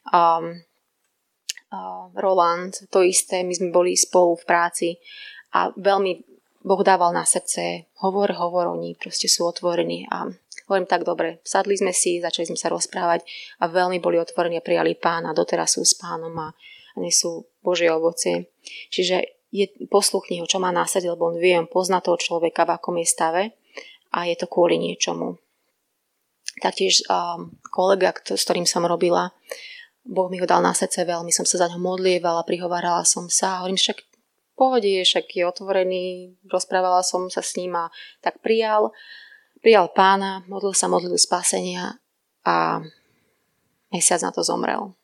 Um, 0.08 0.64
uh, 1.68 2.08
Roland, 2.16 2.72
to 2.88 3.04
isté, 3.04 3.44
my 3.44 3.52
sme 3.52 3.74
boli 3.74 3.92
spolu 3.98 4.38
v 4.40 4.46
práci 4.48 4.88
a 5.52 5.68
veľmi 5.74 6.24
Boh 6.64 6.82
dával 6.82 7.14
na 7.14 7.22
srdce, 7.22 7.88
hovor, 8.02 8.34
hovor, 8.34 8.72
oni 8.72 8.98
proste 8.98 9.30
sú 9.30 9.46
otvorení 9.46 10.08
a 10.10 10.28
Hovorím 10.68 10.84
tak 10.84 11.08
dobre, 11.08 11.40
sadli 11.48 11.80
sme 11.80 11.96
si, 11.96 12.20
začali 12.20 12.44
sme 12.44 12.60
sa 12.60 12.68
rozprávať 12.68 13.24
a 13.64 13.72
veľmi 13.72 14.04
boli 14.04 14.20
otvorení 14.20 14.60
a 14.60 14.64
prijali 14.64 15.00
pána, 15.00 15.32
doteraz 15.32 15.80
sú 15.80 15.82
s 15.82 15.96
pánom 15.96 16.32
a, 16.36 16.52
a 16.98 17.02
nesú 17.02 17.46
Božie 17.62 17.86
ovocie. 17.94 18.50
Čiže 18.90 19.22
je, 19.54 19.70
posluchni 19.86 20.42
ho, 20.42 20.46
čo 20.50 20.58
má 20.58 20.74
násadiť, 20.74 21.14
lebo 21.14 21.30
on 21.30 21.38
vie, 21.38 21.54
on 21.54 21.70
pozná 21.70 22.02
toho 22.02 22.18
človeka, 22.18 22.66
v 22.66 22.74
akom 22.74 22.98
je 22.98 23.06
stave 23.06 23.42
a 24.10 24.18
je 24.26 24.34
to 24.34 24.50
kvôli 24.50 24.76
niečomu. 24.76 25.38
Taktiež 26.58 27.06
um, 27.06 27.54
kolega, 27.70 28.10
s 28.10 28.42
ktorým 28.42 28.66
som 28.66 28.82
robila, 28.82 29.30
Boh 30.02 30.26
mi 30.26 30.42
ho 30.42 30.46
dal 30.48 30.64
na 30.64 30.74
srdce 30.74 31.06
veľmi, 31.06 31.30
som 31.30 31.46
sa 31.46 31.62
za 31.62 31.70
ňo 31.70 31.78
modlievala, 31.78 32.42
prihovárala 32.42 33.06
som 33.06 33.30
sa, 33.30 33.62
hovorím 33.62 33.78
však 33.78 34.02
pohode, 34.58 34.90
však 34.90 35.30
je 35.30 35.44
otvorený, 35.46 36.34
rozprávala 36.50 37.06
som 37.06 37.30
sa 37.30 37.44
s 37.44 37.54
ním 37.54 37.78
a 37.78 37.94
tak 38.18 38.42
prijal 38.42 38.90
Prijal 39.58 39.90
pána, 39.90 40.46
modlil 40.46 40.70
sa 40.70 40.86
modlil 40.86 41.18
spasenia 41.18 41.98
a 42.46 42.78
mesiac 43.90 44.22
na 44.22 44.30
to 44.30 44.46
zomrel. 44.46 44.94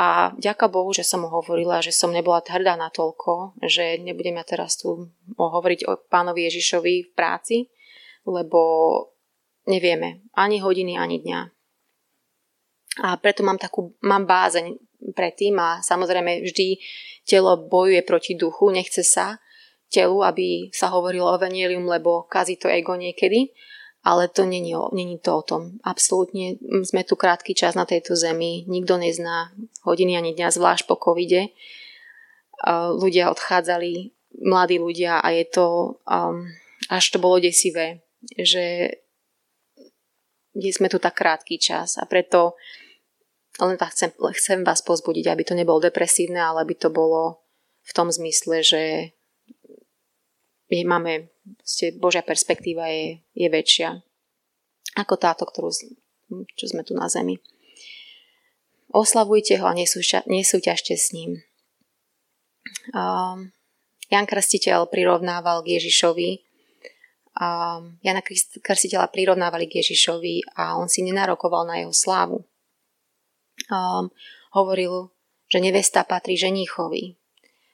A 0.00 0.32
ďaká 0.40 0.72
Bohu, 0.72 0.96
že 0.96 1.04
som 1.04 1.20
mu 1.20 1.28
hovorila, 1.28 1.84
že 1.84 1.92
som 1.92 2.08
nebola 2.08 2.40
hrdá 2.40 2.72
na 2.72 2.88
toľko, 2.88 3.60
že 3.60 4.00
nebudem 4.00 4.40
ja 4.40 4.44
teraz 4.48 4.80
tu 4.80 5.12
hovoriť 5.36 5.84
o 5.84 6.00
pánovi 6.08 6.48
Ježišovi 6.48 6.94
v 7.04 7.10
práci, 7.12 7.68
lebo 8.24 8.60
nevieme 9.68 10.24
ani 10.32 10.64
hodiny, 10.64 10.96
ani 10.96 11.20
dňa. 11.20 11.40
A 13.04 13.20
preto 13.20 13.44
mám 13.44 13.60
takú, 13.60 13.92
mám 14.00 14.24
bázeň 14.24 14.72
predtým 15.12 15.60
a 15.60 15.84
samozrejme 15.84 16.48
vždy 16.48 16.80
telo 17.28 17.60
bojuje 17.68 18.00
proti 18.00 18.32
duchu, 18.40 18.72
nechce 18.72 19.04
sa, 19.04 19.36
telu, 19.92 20.24
aby 20.24 20.72
sa 20.72 20.88
hovorilo 20.88 21.28
o 21.28 21.36
venelium, 21.36 21.84
lebo 21.84 22.24
kazí 22.24 22.56
to 22.56 22.72
ego 22.72 22.96
niekedy, 22.96 23.52
ale 24.00 24.28
to 24.28 24.48
není, 24.48 24.72
není 24.92 25.18
to 25.18 25.38
o 25.38 25.42
tom. 25.42 25.62
Absolútne 25.84 26.56
sme 26.84 27.04
tu 27.04 27.16
krátky 27.16 27.52
čas 27.52 27.76
na 27.76 27.84
tejto 27.84 28.16
zemi, 28.16 28.64
nikto 28.64 28.96
nezná 28.96 29.52
hodiny 29.84 30.16
ani 30.16 30.32
dňa, 30.32 30.56
zvlášť 30.56 30.88
po 30.88 30.96
covide. 30.96 31.52
Ľudia 32.96 33.28
odchádzali, 33.32 34.12
mladí 34.40 34.80
ľudia 34.80 35.20
a 35.20 35.28
je 35.32 35.44
to, 35.48 36.00
um, 36.08 36.48
až 36.88 37.04
to 37.12 37.18
bolo 37.20 37.40
desivé, 37.40 38.04
že 38.36 38.96
sme 40.56 40.88
tu 40.88 41.00
tak 41.00 41.16
krátky 41.16 41.60
čas 41.60 41.96
a 42.00 42.04
preto 42.04 42.56
len 43.60 43.76
tak 43.76 43.92
chcem, 43.92 44.10
chcem 44.16 44.64
vás 44.64 44.80
pozbudiť, 44.80 45.28
aby 45.28 45.42
to 45.44 45.52
nebolo 45.52 45.84
depresívne, 45.84 46.40
ale 46.40 46.64
aby 46.64 46.74
to 46.76 46.88
bolo 46.88 47.44
v 47.84 47.92
tom 47.92 48.08
zmysle, 48.08 48.64
že 48.64 49.12
je, 50.70 50.82
máme, 50.86 51.28
ste, 51.62 51.94
Božia 51.96 52.22
perspektíva 52.22 52.88
je, 52.90 53.22
je 53.34 53.48
väčšia 53.48 54.00
ako 54.98 55.14
táto, 55.16 55.46
ktorú, 55.46 55.70
čo 56.58 56.64
sme 56.66 56.82
tu 56.82 56.98
na 56.98 57.06
zemi. 57.06 57.38
Oslavujte 58.90 59.54
ho 59.62 59.70
a 59.70 59.76
nesúťažte 60.26 60.94
s 60.98 61.14
ním. 61.14 61.46
Um, 62.90 63.54
Jan 64.10 64.26
Krstiteľ 64.26 64.90
prirovnával 64.90 65.62
k 65.62 65.78
Ježišovi. 65.78 66.42
Um, 67.38 68.02
Jana 68.02 68.20
Krstiteľa 68.58 69.06
prirovnávali 69.14 69.70
k 69.70 69.78
Ježišovi 69.78 70.58
a 70.58 70.74
on 70.74 70.90
si 70.90 71.06
nenarokoval 71.06 71.62
na 71.70 71.78
jeho 71.78 71.94
slávu. 71.94 72.42
Um, 73.70 74.10
hovoril, 74.50 75.14
že 75.46 75.62
nevesta 75.62 76.02
patrí 76.02 76.34
ženíchovi. 76.34 77.14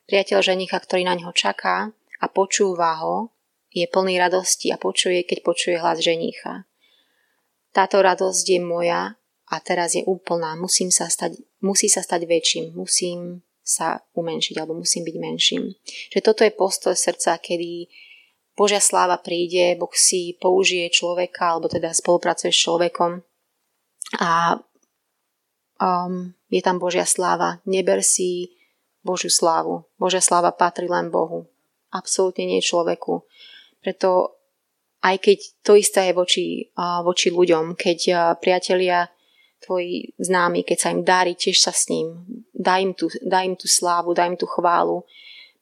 Priateľ 0.05 0.39
ženicha, 0.45 0.77
ktorý 0.77 1.09
na 1.09 1.17
neho 1.17 1.33
čaká, 1.33 1.91
a 2.21 2.27
počúva 2.29 3.01
ho, 3.01 3.36
je 3.77 3.87
plný 3.93 4.17
radosti 4.17 4.73
a 4.73 4.81
počuje, 4.81 5.29
keď 5.29 5.45
počuje 5.45 5.77
hlas 5.77 6.01
ženícha. 6.01 6.65
Táto 7.77 8.01
radosť 8.01 8.57
je 8.57 8.61
moja 8.65 9.21
a 9.53 9.57
teraz 9.61 9.93
je 9.93 10.03
úplná. 10.09 10.57
Musím 10.57 10.89
sa 10.89 11.13
stať, 11.13 11.37
musí 11.61 11.93
sa 11.93 12.01
stať 12.01 12.25
väčším, 12.25 12.73
musím 12.73 13.45
sa 13.61 14.01
umenšiť 14.17 14.57
alebo 14.57 14.81
musím 14.81 15.05
byť 15.05 15.17
menším. 15.21 15.65
Že 16.09 16.21
toto 16.25 16.41
je 16.47 16.57
postoj 16.57 16.97
srdca, 16.97 17.37
kedy 17.37 17.91
Božia 18.57 18.81
sláva 18.81 19.21
príde, 19.21 19.77
Boh 19.77 19.93
si 19.93 20.41
použije 20.41 20.89
človeka 20.89 21.53
alebo 21.53 21.69
teda 21.69 21.93
spolupracuje 21.93 22.49
s 22.49 22.63
človekom 22.65 23.21
a 24.17 24.57
um, 25.77 26.33
je 26.49 26.63
tam 26.65 26.81
Božia 26.81 27.05
sláva. 27.05 27.61
Neber 27.69 28.01
si 28.01 28.57
Božiu 29.05 29.29
slávu. 29.29 29.85
Božia 30.01 30.25
sláva 30.25 30.57
patrí 30.57 30.89
len 30.89 31.13
Bohu 31.13 31.45
absolútne 31.97 32.45
nie 32.45 32.61
človeku. 32.61 33.25
Preto 33.81 34.39
aj 35.07 35.17
keď 35.23 35.39
to 35.63 35.73
isté 35.79 36.11
je 36.11 36.19
voči, 36.19 36.47
voči 37.05 37.31
ľuďom, 37.31 37.79
keď 37.79 37.99
priatelia 38.43 39.07
tvoji 39.63 40.11
známi, 40.19 40.67
keď 40.67 40.79
sa 40.79 40.89
im 40.91 41.07
darí, 41.07 41.39
tiež 41.39 41.63
sa 41.63 41.71
s 41.71 41.87
ním. 41.89 42.27
Daj 42.51 42.81
im 42.83 42.93
tú, 42.93 43.07
daj 43.23 43.45
im 43.47 43.57
tú 43.57 43.71
slávu, 43.71 44.13
daj 44.13 44.35
im 44.35 44.39
tú 44.41 44.51
chválu, 44.51 45.07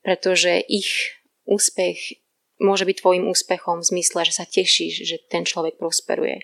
pretože 0.01 0.65
ich 0.65 1.13
úspech 1.45 2.17
môže 2.57 2.87
byť 2.87 2.97
tvojim 3.03 3.27
úspechom 3.29 3.83
v 3.83 3.89
zmysle, 3.95 4.25
že 4.25 4.33
sa 4.33 4.47
tešíš, 4.47 5.05
že 5.05 5.17
ten 5.29 5.45
človek 5.45 5.77
prosperuje. 5.77 6.41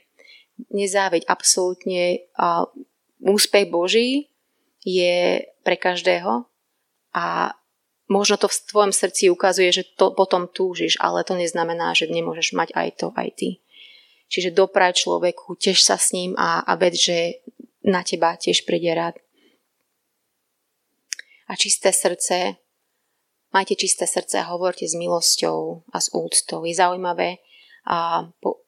Nezáveď 0.70 1.26
absolútne. 1.26 2.28
Úspech 3.18 3.66
Boží 3.72 4.30
je 4.86 5.42
pre 5.66 5.74
každého 5.80 6.46
a 7.18 7.56
možno 8.12 8.36
to 8.36 8.52
v 8.52 8.60
tvojom 8.67 8.91
srdci 8.91 9.32
ukazuje, 9.32 9.71
že 9.71 9.88
to 9.95 10.12
potom 10.12 10.52
túžiš, 10.52 11.00
ale 11.00 11.24
to 11.24 11.39
neznamená, 11.39 11.95
že 11.95 12.12
nemôžeš 12.12 12.52
mať 12.52 12.76
aj 12.76 12.89
to, 13.00 13.08
aj 13.15 13.30
ty. 13.39 13.50
Čiže 14.28 14.52
dopraj 14.52 15.00
človeku, 15.00 15.56
tiež 15.56 15.80
sa 15.80 15.95
s 15.95 16.12
ním 16.12 16.36
a, 16.36 16.60
a 16.60 16.76
ved, 16.76 17.00
že 17.00 17.39
na 17.88 18.04
teba 18.04 18.36
tiež 18.36 18.67
príde 18.67 18.91
rád. 18.91 19.15
A 21.47 21.56
čisté 21.56 21.91
srdce, 21.91 22.60
majte 23.52 23.76
čisté 23.76 24.08
srdce 24.08 24.39
a 24.39 24.52
hovorte 24.52 24.88
s 24.88 24.95
milosťou 24.95 25.88
a 25.91 25.97
s 26.00 26.12
úctou. 26.15 26.63
Je 26.63 26.76
zaujímavé 26.76 27.43
a 27.88 28.28
po, 28.39 28.63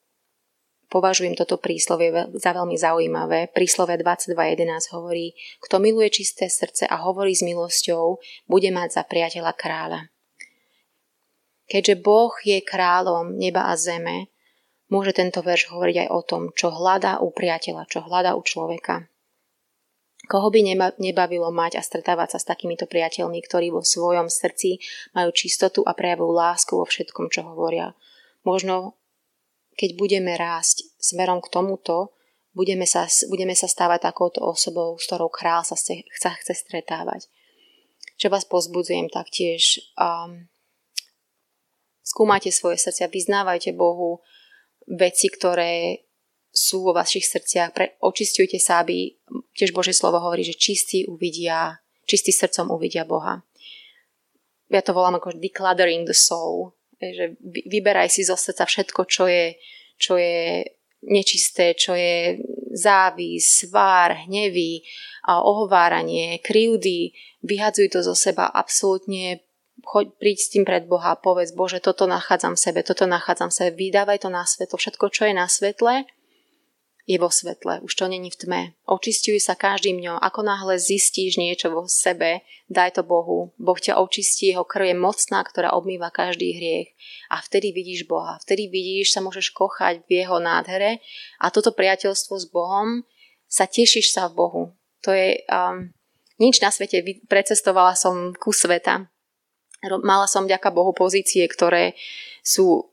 Považujem 0.94 1.34
toto 1.34 1.58
príslovie 1.58 2.14
za 2.38 2.54
veľmi 2.54 2.78
zaujímavé. 2.78 3.50
Príslove 3.50 3.98
22.11 3.98 4.94
hovorí, 4.94 5.34
kto 5.58 5.82
miluje 5.82 6.22
čisté 6.22 6.46
srdce 6.46 6.86
a 6.86 7.02
hovorí 7.02 7.34
s 7.34 7.42
milosťou, 7.42 8.22
bude 8.46 8.70
mať 8.70 8.94
za 8.94 9.02
priateľa 9.02 9.58
kráľa. 9.58 10.00
Keďže 11.66 11.98
Boh 11.98 12.30
je 12.46 12.62
kráľom 12.62 13.34
neba 13.34 13.66
a 13.66 13.74
zeme, 13.74 14.30
môže 14.86 15.18
tento 15.18 15.42
verš 15.42 15.74
hovoriť 15.74 16.06
aj 16.06 16.08
o 16.14 16.20
tom, 16.22 16.42
čo 16.54 16.70
hľadá 16.70 17.18
u 17.18 17.34
priateľa, 17.34 17.90
čo 17.90 18.06
hľadá 18.06 18.38
u 18.38 18.46
človeka. 18.46 19.10
Koho 20.30 20.46
by 20.46 20.62
nebavilo 21.02 21.50
mať 21.50 21.74
a 21.74 21.82
stretávať 21.82 22.36
sa 22.36 22.38
s 22.38 22.46
takýmito 22.46 22.86
priateľmi, 22.86 23.42
ktorí 23.42 23.74
vo 23.74 23.82
svojom 23.82 24.30
srdci 24.30 24.78
majú 25.10 25.34
čistotu 25.34 25.82
a 25.82 25.90
prejavujú 25.90 26.30
lásku 26.30 26.72
vo 26.78 26.86
všetkom, 26.86 27.34
čo 27.34 27.42
hovoria. 27.42 27.98
Možno 28.46 28.94
keď 29.74 29.90
budeme 29.98 30.38
rásť 30.38 30.86
smerom 30.98 31.42
k 31.42 31.50
tomuto, 31.50 32.14
budeme 32.54 32.86
sa, 32.86 33.10
budeme 33.26 33.52
sa 33.52 33.66
stávať 33.66 34.08
takouto 34.08 34.40
osobou, 34.40 34.94
s 34.96 35.10
ktorou 35.10 35.28
král 35.28 35.66
sa 35.66 35.74
chce, 35.74 36.06
chce 36.06 36.54
stretávať. 36.54 37.26
Čo 38.14 38.30
vás 38.30 38.46
pozbudzujem 38.46 39.10
taktiež, 39.10 39.82
um, 39.98 40.46
skúmajte 42.06 42.54
svoje 42.54 42.78
srdcia, 42.78 43.10
vyznávajte 43.10 43.74
Bohu 43.74 44.22
veci, 44.86 45.26
ktoré 45.26 46.06
sú 46.54 46.86
vo 46.86 46.94
vašich 46.94 47.26
srdciach, 47.26 47.74
pre, 47.74 47.98
očistujte 47.98 48.62
sa, 48.62 48.86
aby 48.86 49.10
tiež 49.58 49.74
Božie 49.74 49.90
slovo 49.90 50.22
hovorí, 50.22 50.46
že 50.46 50.54
čistí 50.54 51.02
uvidia, 51.10 51.82
čistí 52.06 52.30
srdcom 52.30 52.70
uvidia 52.70 53.02
Boha. 53.02 53.42
Ja 54.70 54.78
to 54.78 54.94
volám 54.94 55.18
ako 55.18 55.34
decluttering 55.34 56.06
the 56.06 56.14
soul, 56.14 56.78
že 57.12 57.24
vyberaj 57.42 58.08
si 58.08 58.24
zo 58.24 58.38
srdca 58.38 58.64
všetko, 58.64 59.04
čo 59.04 59.28
je, 59.28 59.58
čo 60.00 60.16
je 60.16 60.64
nečisté, 61.04 61.76
čo 61.76 61.92
je 61.92 62.40
závis, 62.72 63.66
svár, 63.66 64.24
hnevy, 64.24 64.82
ohováranie, 65.28 66.40
krivdy, 66.40 67.12
vyhadzuj 67.44 67.92
to 67.92 68.00
zo 68.00 68.16
seba 68.16 68.48
absolútne. 68.48 69.44
Choď, 69.84 70.16
príď 70.16 70.38
s 70.40 70.48
tým 70.48 70.64
pred 70.64 70.88
Boha 70.88 71.12
a 71.12 71.20
povedz, 71.20 71.52
Bože, 71.52 71.82
toto 71.82 72.08
nachádzam 72.08 72.56
v 72.56 72.62
sebe, 72.62 72.80
toto 72.80 73.04
nachádzam 73.04 73.52
v 73.52 73.56
sebe, 73.58 73.70
vydávaj 73.76 74.24
to 74.24 74.32
na 74.32 74.48
svetlo. 74.48 74.80
Všetko, 74.80 75.12
čo 75.12 75.28
je 75.28 75.34
na 75.36 75.44
svetle, 75.44 76.08
je 77.04 77.20
vo 77.20 77.28
svetle, 77.28 77.84
už 77.84 77.92
to 77.92 78.08
není 78.08 78.32
v 78.32 78.40
tme. 78.40 78.62
Očistuj 78.88 79.36
sa 79.36 79.52
každým 79.52 80.00
dňom. 80.00 80.16
Ako 80.24 80.40
náhle 80.40 80.80
zistíš 80.80 81.36
niečo 81.36 81.68
vo 81.68 81.84
sebe, 81.84 82.40
daj 82.72 82.96
to 82.96 83.02
Bohu. 83.04 83.52
Boh 83.60 83.76
ťa 83.76 84.00
očistí, 84.00 84.48
jeho 84.48 84.64
krv 84.64 84.88
je 84.88 84.96
mocná, 84.96 85.44
ktorá 85.44 85.76
obmýva 85.76 86.08
každý 86.08 86.56
hriech. 86.56 86.96
A 87.28 87.44
vtedy 87.44 87.76
vidíš 87.76 88.08
Boha. 88.08 88.40
Vtedy 88.40 88.72
vidíš, 88.72 89.12
sa 89.12 89.20
môžeš 89.20 89.52
kochať 89.52 90.00
v 90.08 90.24
jeho 90.24 90.40
nádhere. 90.40 91.04
A 91.44 91.52
toto 91.52 91.76
priateľstvo 91.76 92.34
s 92.40 92.46
Bohom, 92.48 93.04
sa 93.44 93.68
tešíš 93.68 94.08
sa 94.08 94.32
v 94.32 94.36
Bohu. 94.40 94.62
To 95.04 95.12
je... 95.12 95.44
Um, 95.52 95.92
nič 96.40 96.58
na 96.58 96.74
svete. 96.74 97.04
Precestovala 97.30 97.94
som 97.94 98.34
ku 98.34 98.50
sveta. 98.50 99.06
Mala 100.02 100.26
som 100.26 100.48
ďaká 100.48 100.72
Bohu 100.72 100.90
pozície, 100.96 101.44
ktoré 101.46 101.94
sú 102.40 102.90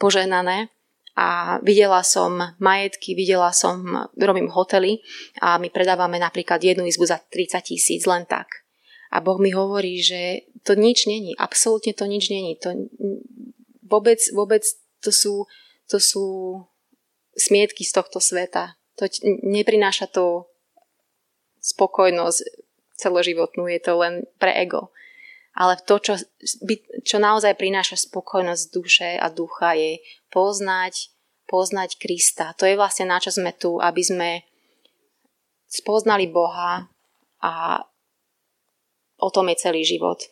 poženané 0.00 0.72
a 1.14 1.58
videla 1.62 2.02
som 2.02 2.42
majetky, 2.58 3.14
videla 3.14 3.54
som, 3.54 3.86
robím 4.18 4.50
hotely 4.50 4.98
a 5.38 5.62
my 5.62 5.70
predávame 5.70 6.18
napríklad 6.18 6.58
jednu 6.58 6.90
izbu 6.90 7.06
za 7.06 7.22
30 7.22 7.62
tisíc 7.62 8.02
len 8.06 8.26
tak. 8.26 8.66
A 9.14 9.22
Boh 9.22 9.38
mi 9.38 9.54
hovorí, 9.54 10.02
že 10.02 10.50
to 10.66 10.74
nič 10.74 11.06
není, 11.06 11.38
absolútne 11.38 11.94
to 11.94 12.10
nič 12.10 12.34
není. 12.34 12.58
To 12.66 12.74
vôbec, 13.86 14.18
vôbec 14.34 14.66
to 14.98 15.14
sú, 15.14 15.46
to 15.86 16.02
sú 16.02 16.58
smietky 17.38 17.86
z 17.86 17.94
tohto 17.94 18.18
sveta. 18.18 18.74
To 18.98 19.06
neprináša 19.46 20.10
to 20.10 20.50
spokojnosť 21.62 22.42
celoživotnú, 22.98 23.70
je 23.70 23.80
to 23.82 23.92
len 24.02 24.26
pre 24.42 24.50
ego. 24.50 24.90
Ale 25.54 25.78
to, 25.86 26.02
čo, 26.02 26.14
čo 27.06 27.16
naozaj 27.22 27.54
prináša 27.54 27.94
spokojnosť 27.94 28.64
duše 28.74 29.10
a 29.14 29.30
ducha, 29.30 29.78
je 29.78 30.02
poznať, 30.34 31.14
poznať 31.46 31.94
Krista. 32.02 32.58
To 32.58 32.66
je 32.66 32.74
vlastne 32.74 33.06
na 33.06 33.22
čo 33.22 33.30
sme 33.30 33.54
tu, 33.54 33.78
aby 33.78 34.02
sme 34.02 34.30
spoznali 35.70 36.26
Boha 36.26 36.90
a 37.42 37.82
o 39.18 39.28
tom 39.30 39.46
je 39.50 39.56
celý 39.62 39.86
život. 39.86 40.26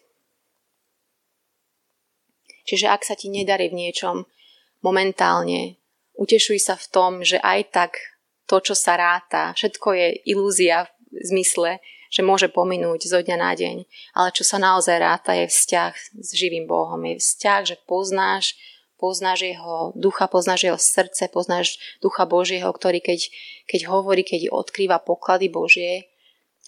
Čiže 2.66 2.90
ak 2.90 3.02
sa 3.02 3.14
ti 3.18 3.30
nedarí 3.30 3.70
v 3.70 3.78
niečom 3.78 4.26
momentálne, 4.82 5.78
utešuj 6.18 6.58
sa 6.62 6.74
v 6.78 6.86
tom, 6.90 7.12
že 7.26 7.42
aj 7.42 7.60
tak 7.74 7.92
to, 8.46 8.62
čo 8.62 8.74
sa 8.74 8.98
ráta, 8.98 9.54
všetko 9.54 9.88
je 9.94 10.08
ilúzia 10.30 10.86
v 11.10 11.24
zmysle, 11.26 11.82
že 12.12 12.20
môže 12.20 12.52
pominúť 12.52 13.08
zo 13.08 13.24
dňa 13.24 13.36
na 13.40 13.56
deň. 13.56 13.88
Ale 14.12 14.28
čo 14.36 14.44
sa 14.44 14.60
naozaj 14.60 15.00
ráta 15.00 15.32
je 15.32 15.48
vzťah 15.48 15.92
s 16.20 16.30
živým 16.36 16.68
Bohom. 16.68 17.00
Je 17.08 17.16
vzťah, 17.16 17.60
že 17.64 17.76
poznáš, 17.88 18.52
poznáš 19.00 19.48
jeho 19.48 19.96
ducha, 19.96 20.28
poznáš 20.28 20.68
jeho 20.68 20.76
srdce, 20.76 21.32
poznáš 21.32 21.80
ducha 22.04 22.28
Božieho, 22.28 22.68
ktorý 22.68 23.00
keď, 23.00 23.32
keď 23.64 23.80
hovorí, 23.88 24.28
keď 24.28 24.52
odkrýva 24.52 25.00
poklady 25.00 25.48
Božie, 25.48 26.12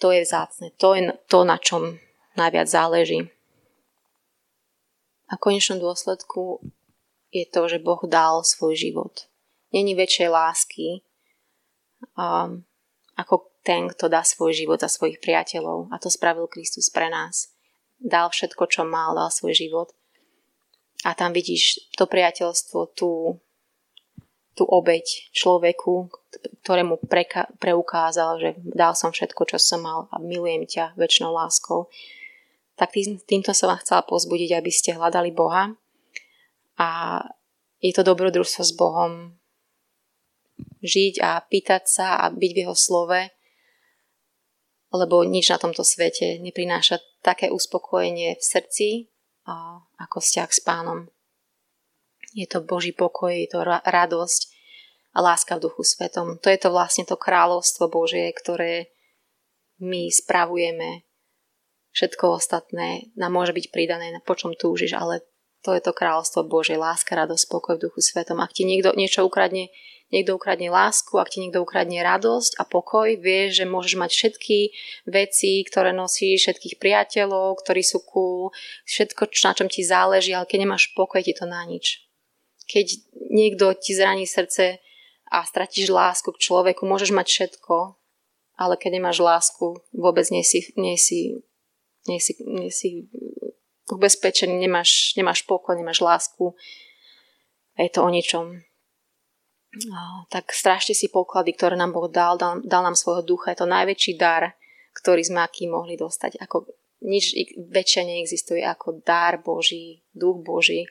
to 0.01 0.09
je 0.09 0.25
vzácne. 0.25 0.73
To 0.81 0.97
je 0.97 1.13
to, 1.29 1.45
na 1.45 1.61
čom 1.61 2.01
najviac 2.33 2.65
záleží. 2.65 3.29
A 5.29 5.37
v 5.37 5.43
konečnom 5.45 5.77
dôsledku 5.77 6.65
je 7.29 7.45
to, 7.45 7.69
že 7.69 7.77
Boh 7.77 8.01
dal 8.09 8.41
svoj 8.41 8.73
život. 8.73 9.29
Není 9.69 9.93
väčšej 9.93 10.29
lásky 10.29 10.87
um, 12.17 12.65
ako 13.13 13.54
ten, 13.65 13.89
kto 13.89 14.05
dá 14.05 14.21
svoj 14.21 14.53
život 14.53 14.77
za 14.77 14.85
svojich 14.85 15.17
priateľov. 15.17 15.89
A 15.89 15.97
to 15.97 16.13
spravil 16.13 16.45
Kristus 16.45 16.93
pre 16.93 17.09
nás. 17.09 17.49
Dal 17.97 18.29
všetko, 18.29 18.69
čo 18.69 18.85
mal, 18.85 19.17
dal 19.17 19.33
svoj 19.33 19.57
život. 19.57 19.89
A 21.01 21.17
tam 21.17 21.33
vidíš 21.33 21.89
to 21.97 22.05
priateľstvo, 22.05 22.93
tú, 22.93 23.41
tú 24.53 24.63
obeď 24.69 25.33
človeku, 25.33 26.13
ktorému 26.61 27.01
preka- 27.09 27.49
preukázal, 27.57 28.31
že 28.37 28.49
dal 28.61 28.93
som 28.93 29.09
všetko, 29.09 29.41
čo 29.49 29.57
som 29.57 29.81
mal 29.81 30.05
a 30.13 30.21
milujem 30.21 30.69
ťa 30.69 30.93
väčšnou 30.93 31.33
láskou. 31.33 31.89
Tak 32.77 32.93
tým, 32.93 33.17
týmto 33.25 33.49
som 33.57 33.73
vám 33.73 33.81
chcela 33.81 34.05
pozbudiť, 34.05 34.61
aby 34.61 34.69
ste 34.69 34.93
hľadali 34.93 35.33
Boha. 35.33 35.73
A 36.77 37.21
je 37.81 37.91
to 37.95 38.05
dobrodružstvo 38.05 38.61
s 38.61 38.73
Bohom. 38.75 39.33
Žiť 40.85 41.23
a 41.23 41.41
pýtať 41.41 41.83
sa 41.89 42.07
a 42.21 42.29
byť 42.29 42.51
v 42.51 42.61
Jeho 42.61 42.75
slove 42.75 43.34
lebo 44.95 45.27
nič 45.27 45.51
na 45.51 45.59
tomto 45.59 45.83
svete 45.83 46.39
neprináša 46.39 47.03
také 47.19 47.51
uspokojenie 47.51 48.39
v 48.39 48.43
srdci 48.43 48.87
ako 49.99 50.17
vzťah 50.23 50.49
s 50.49 50.59
pánom. 50.63 51.11
Je 52.35 52.47
to 52.47 52.63
Boží 52.63 52.91
pokoj, 52.91 53.31
je 53.31 53.47
to 53.47 53.63
radosť 53.65 54.41
a 55.15 55.23
láska 55.23 55.55
v 55.55 55.69
duchu 55.69 55.87
svetom. 55.87 56.35
To 56.43 56.47
je 56.51 56.59
to 56.59 56.73
vlastne 56.73 57.07
to 57.07 57.15
kráľovstvo 57.15 57.87
Božie, 57.87 58.27
ktoré 58.35 58.91
my 59.79 60.11
spravujeme. 60.11 61.07
Všetko 61.95 62.35
ostatné 62.35 63.15
nám 63.15 63.31
môže 63.31 63.55
byť 63.55 63.71
pridané, 63.71 64.11
po 64.27 64.35
čom 64.35 64.51
túžiš, 64.51 64.99
ale 64.99 65.23
to 65.63 65.71
je 65.71 65.79
to 65.79 65.95
kráľovstvo 65.95 66.43
Božie, 66.43 66.75
láska, 66.75 67.15
radosť, 67.15 67.47
pokoj 67.47 67.79
v 67.79 67.87
duchu 67.87 68.03
svetom. 68.03 68.43
Ak 68.43 68.51
ti 68.51 68.67
niekto 68.67 68.91
niečo 68.99 69.23
ukradne, 69.23 69.71
niekto 70.13 70.37
ukradne 70.37 70.69
lásku, 70.69 71.17
ak 71.17 71.33
ti 71.33 71.41
niekto 71.41 71.65
ukradne 71.65 71.97
radosť 72.05 72.61
a 72.61 72.63
pokoj, 72.65 73.17
vieš, 73.17 73.63
že 73.63 73.65
môžeš 73.65 73.95
mať 73.97 74.11
všetky 74.13 74.57
veci, 75.09 75.65
ktoré 75.65 75.95
nosíš, 75.95 76.45
všetkých 76.45 76.75
priateľov, 76.77 77.57
ktorí 77.65 77.81
sú 77.81 78.05
cool, 78.05 78.53
všetko, 78.85 79.29
na 79.45 79.53
čom 79.57 79.67
ti 79.69 79.81
záleží, 79.81 80.31
ale 80.33 80.45
keď 80.45 80.69
nemáš 80.69 80.93
pokoj, 80.93 81.25
ti 81.25 81.33
to 81.33 81.49
na 81.49 81.65
nič. 81.65 82.05
Keď 82.69 82.85
niekto 83.33 83.73
ti 83.77 83.97
zraní 83.97 84.29
srdce 84.29 84.77
a 85.29 85.41
stratíš 85.45 85.89
lásku 85.89 86.29
k 86.33 86.41
človeku, 86.41 86.85
môžeš 86.85 87.09
mať 87.09 87.27
všetko, 87.29 87.97
ale 88.61 88.77
keď 88.77 89.01
nemáš 89.01 89.19
lásku, 89.19 89.81
vôbec 89.89 90.25
nie 90.29 90.45
si, 90.45 90.69
nie 90.77 90.95
si, 91.01 91.33
nie 92.05 92.21
si, 92.21 92.37
nie 92.45 92.69
si 92.69 93.09
ubezpečený, 93.89 94.53
nemáš, 94.53 95.17
nemáš 95.17 95.43
pokoj, 95.45 95.73
nemáš 95.77 96.01
lásku. 96.01 96.53
A 97.75 97.83
je 97.83 97.91
to 97.91 98.05
o 98.05 98.09
ničom 98.09 98.63
tak 100.31 100.55
strašte 100.55 100.95
si 100.95 101.11
poklady, 101.11 101.51
ktoré 101.51 101.75
nám 101.75 101.91
Boh 101.91 102.07
dal, 102.07 102.39
dal, 102.39 102.63
dal 102.63 102.81
nám 102.83 102.95
svojho 102.95 103.27
ducha. 103.27 103.51
Je 103.51 103.59
to 103.59 103.67
najväčší 103.67 104.15
dar, 104.15 104.55
ktorý 104.95 105.19
sme 105.25 105.43
aký 105.43 105.67
mohli 105.67 105.99
dostať. 105.99 106.39
Ako 106.39 106.63
nič 107.03 107.35
väčšie 107.59 108.01
neexistuje 108.07 108.63
ako 108.63 109.03
dar 109.03 109.43
Boží, 109.43 109.99
duch 110.15 110.39
Boží. 110.39 110.87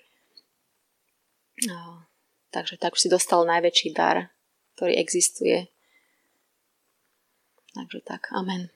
No, 1.64 2.05
takže 2.51 2.77
tak 2.77 2.99
už 2.99 3.07
si 3.07 3.09
dostal 3.09 3.47
najväčší 3.47 3.94
dar, 3.94 4.29
ktorý 4.77 4.99
existuje. 5.01 5.70
Takže 7.73 8.05
tak, 8.05 8.29
amen. 8.35 8.73